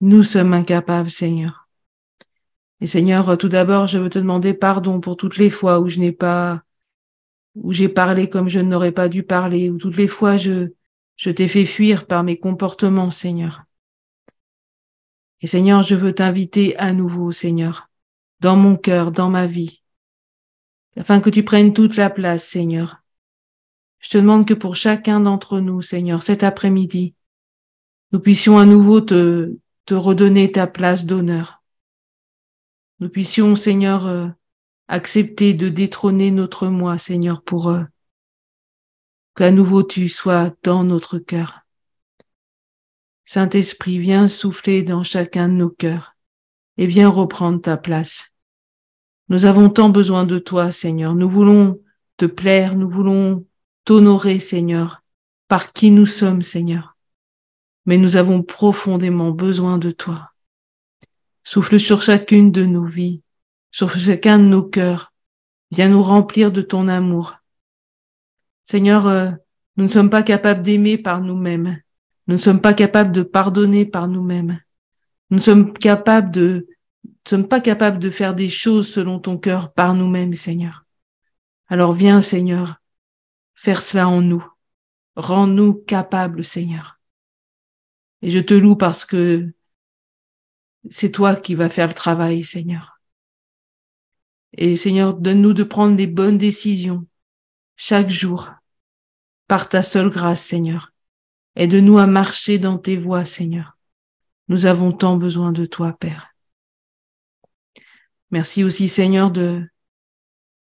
Nous 0.00 0.22
sommes 0.22 0.52
incapables, 0.52 1.10
Seigneur. 1.10 1.68
Et 2.80 2.86
Seigneur, 2.86 3.38
tout 3.38 3.48
d'abord, 3.48 3.86
je 3.86 3.98
veux 3.98 4.10
te 4.10 4.18
demander 4.18 4.52
pardon 4.52 5.00
pour 5.00 5.16
toutes 5.16 5.38
les 5.38 5.50
fois 5.50 5.80
où 5.80 5.88
je 5.88 5.98
n'ai 6.00 6.12
pas, 6.12 6.62
où 7.54 7.72
j'ai 7.72 7.88
parlé 7.88 8.28
comme 8.28 8.48
je 8.48 8.60
n'aurais 8.60 8.92
pas 8.92 9.08
dû 9.08 9.22
parler, 9.22 9.70
où 9.70 9.78
toutes 9.78 9.96
les 9.96 10.08
fois 10.08 10.36
je, 10.36 10.68
je 11.16 11.30
t'ai 11.30 11.48
fait 11.48 11.64
fuir 11.64 12.06
par 12.06 12.24
mes 12.24 12.38
comportements, 12.38 13.10
Seigneur. 13.10 13.64
Et 15.40 15.46
Seigneur, 15.46 15.82
je 15.82 15.94
veux 15.94 16.14
t'inviter 16.14 16.76
à 16.78 16.92
nouveau, 16.92 17.32
Seigneur, 17.32 17.88
dans 18.40 18.56
mon 18.56 18.76
cœur, 18.76 19.12
dans 19.12 19.30
ma 19.30 19.46
vie, 19.46 19.82
afin 20.96 21.20
que 21.20 21.30
tu 21.30 21.42
prennes 21.42 21.72
toute 21.72 21.96
la 21.96 22.10
place, 22.10 22.44
Seigneur. 22.44 23.02
Je 24.00 24.10
te 24.10 24.18
demande 24.18 24.46
que 24.46 24.54
pour 24.54 24.76
chacun 24.76 25.20
d'entre 25.20 25.60
nous, 25.60 25.80
Seigneur, 25.80 26.22
cet 26.22 26.42
après-midi, 26.42 27.14
nous 28.12 28.20
puissions 28.20 28.58
à 28.58 28.64
nouveau 28.64 29.00
te, 29.00 29.56
te 29.86 29.94
redonner 29.94 30.50
ta 30.50 30.66
place 30.66 31.04
d'honneur. 31.04 31.62
Nous 33.00 33.08
puissions, 33.08 33.56
Seigneur, 33.56 34.06
euh, 34.06 34.28
accepter 34.88 35.54
de 35.54 35.68
détrôner 35.68 36.30
notre 36.30 36.68
moi, 36.68 36.98
Seigneur, 36.98 37.42
pour 37.42 37.68
euh, 37.68 37.82
qu'à 39.36 39.50
nouveau 39.50 39.82
tu 39.82 40.08
sois 40.08 40.54
dans 40.62 40.84
notre 40.84 41.18
cœur. 41.18 41.60
Saint-Esprit, 43.26 43.98
viens 43.98 44.28
souffler 44.28 44.82
dans 44.82 45.02
chacun 45.02 45.48
de 45.48 45.54
nos 45.54 45.70
cœurs 45.70 46.14
et 46.76 46.86
viens 46.86 47.08
reprendre 47.08 47.60
ta 47.60 47.76
place. 47.76 48.30
Nous 49.28 49.46
avons 49.46 49.70
tant 49.70 49.88
besoin 49.88 50.24
de 50.24 50.38
toi, 50.38 50.70
Seigneur. 50.70 51.14
Nous 51.14 51.28
voulons 51.28 51.80
te 52.16 52.26
plaire, 52.26 52.76
nous 52.76 52.88
voulons 52.88 53.46
t'honorer, 53.84 54.38
Seigneur, 54.38 55.02
par 55.48 55.72
qui 55.72 55.90
nous 55.90 56.06
sommes, 56.06 56.42
Seigneur 56.42 56.93
mais 57.86 57.98
nous 57.98 58.16
avons 58.16 58.42
profondément 58.42 59.30
besoin 59.30 59.78
de 59.78 59.90
toi. 59.90 60.32
Souffle 61.42 61.78
sur 61.78 62.02
chacune 62.02 62.50
de 62.50 62.64
nos 62.64 62.84
vies, 62.84 63.22
sur 63.70 63.90
chacun 63.96 64.38
de 64.38 64.44
nos 64.44 64.62
cœurs. 64.62 65.12
Viens 65.70 65.88
nous 65.88 66.02
remplir 66.02 66.52
de 66.52 66.62
ton 66.62 66.88
amour. 66.88 67.36
Seigneur, 68.64 69.06
euh, 69.06 69.30
nous 69.76 69.84
ne 69.84 69.88
sommes 69.90 70.10
pas 70.10 70.22
capables 70.22 70.62
d'aimer 70.62 70.96
par 70.96 71.20
nous-mêmes. 71.20 71.80
Nous 72.26 72.36
ne 72.36 72.40
sommes 72.40 72.60
pas 72.60 72.74
capables 72.74 73.12
de 73.12 73.22
pardonner 73.22 73.84
par 73.84 74.08
nous-mêmes. 74.08 74.60
Nous 75.30 75.40
sommes 75.40 75.72
capables 75.72 76.30
de, 76.30 76.66
nous 77.04 77.10
ne 77.10 77.28
sommes 77.28 77.48
pas 77.48 77.60
capables 77.60 77.98
de 77.98 78.10
faire 78.10 78.34
des 78.34 78.48
choses 78.48 78.88
selon 78.88 79.18
ton 79.18 79.36
cœur 79.36 79.72
par 79.72 79.94
nous-mêmes, 79.94 80.34
Seigneur. 80.34 80.84
Alors 81.66 81.92
viens, 81.92 82.20
Seigneur, 82.20 82.76
faire 83.54 83.82
cela 83.82 84.08
en 84.08 84.22
nous. 84.22 84.46
Rends-nous 85.16 85.74
capables, 85.74 86.44
Seigneur. 86.44 86.98
Et 88.24 88.30
je 88.30 88.38
te 88.38 88.54
loue 88.54 88.74
parce 88.74 89.04
que 89.04 89.52
c'est 90.90 91.10
toi 91.10 91.36
qui 91.36 91.54
vas 91.54 91.68
faire 91.68 91.88
le 91.88 91.92
travail, 91.92 92.42
Seigneur. 92.42 92.98
Et 94.54 94.76
Seigneur, 94.76 95.12
donne-nous 95.12 95.52
de 95.52 95.62
prendre 95.62 95.94
les 95.94 96.06
bonnes 96.06 96.38
décisions 96.38 97.06
chaque 97.76 98.08
jour 98.08 98.50
par 99.46 99.68
ta 99.68 99.82
seule 99.82 100.08
grâce, 100.08 100.42
Seigneur. 100.42 100.94
Aide-nous 101.54 101.98
à 101.98 102.06
marcher 102.06 102.58
dans 102.58 102.78
tes 102.78 102.96
voies, 102.96 103.26
Seigneur. 103.26 103.76
Nous 104.48 104.64
avons 104.64 104.92
tant 104.92 105.18
besoin 105.18 105.52
de 105.52 105.66
toi, 105.66 105.92
Père. 105.92 106.34
Merci 108.30 108.64
aussi, 108.64 108.88
Seigneur, 108.88 109.30
de, 109.32 109.68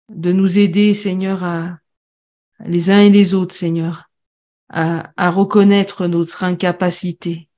de 0.08 0.32
nous 0.32 0.58
aider, 0.58 0.94
Seigneur, 0.94 1.44
à 1.44 1.78
les 2.64 2.90
uns 2.90 3.00
et 3.00 3.10
les 3.10 3.34
autres, 3.34 3.54
Seigneur, 3.54 4.08
à, 4.68 5.12
à 5.16 5.30
reconnaître 5.30 6.06
notre 6.06 6.44
incapacité 6.44 7.48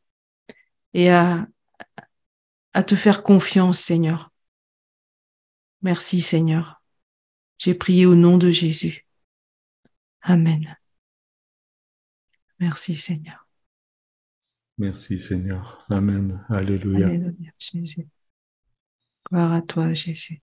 et 0.94 1.10
à, 1.10 1.46
à 2.72 2.82
te 2.82 2.94
faire 2.94 3.22
confiance, 3.22 3.78
Seigneur. 3.78 4.30
Merci, 5.82 6.20
Seigneur. 6.20 6.82
J'ai 7.58 7.74
prié 7.74 8.06
au 8.06 8.14
nom 8.14 8.38
de 8.38 8.50
Jésus. 8.50 9.06
Amen. 10.22 10.76
Merci 12.58 12.96
Seigneur. 12.96 13.46
Merci 14.78 15.18
Seigneur. 15.18 15.78
Amen. 15.90 16.44
Alléluia. 16.48 17.06
Alléluia, 17.06 17.50
Jésus. 17.58 18.08
Gloire 19.30 19.52
à 19.52 19.62
toi, 19.62 19.92
Jésus. 19.92 20.34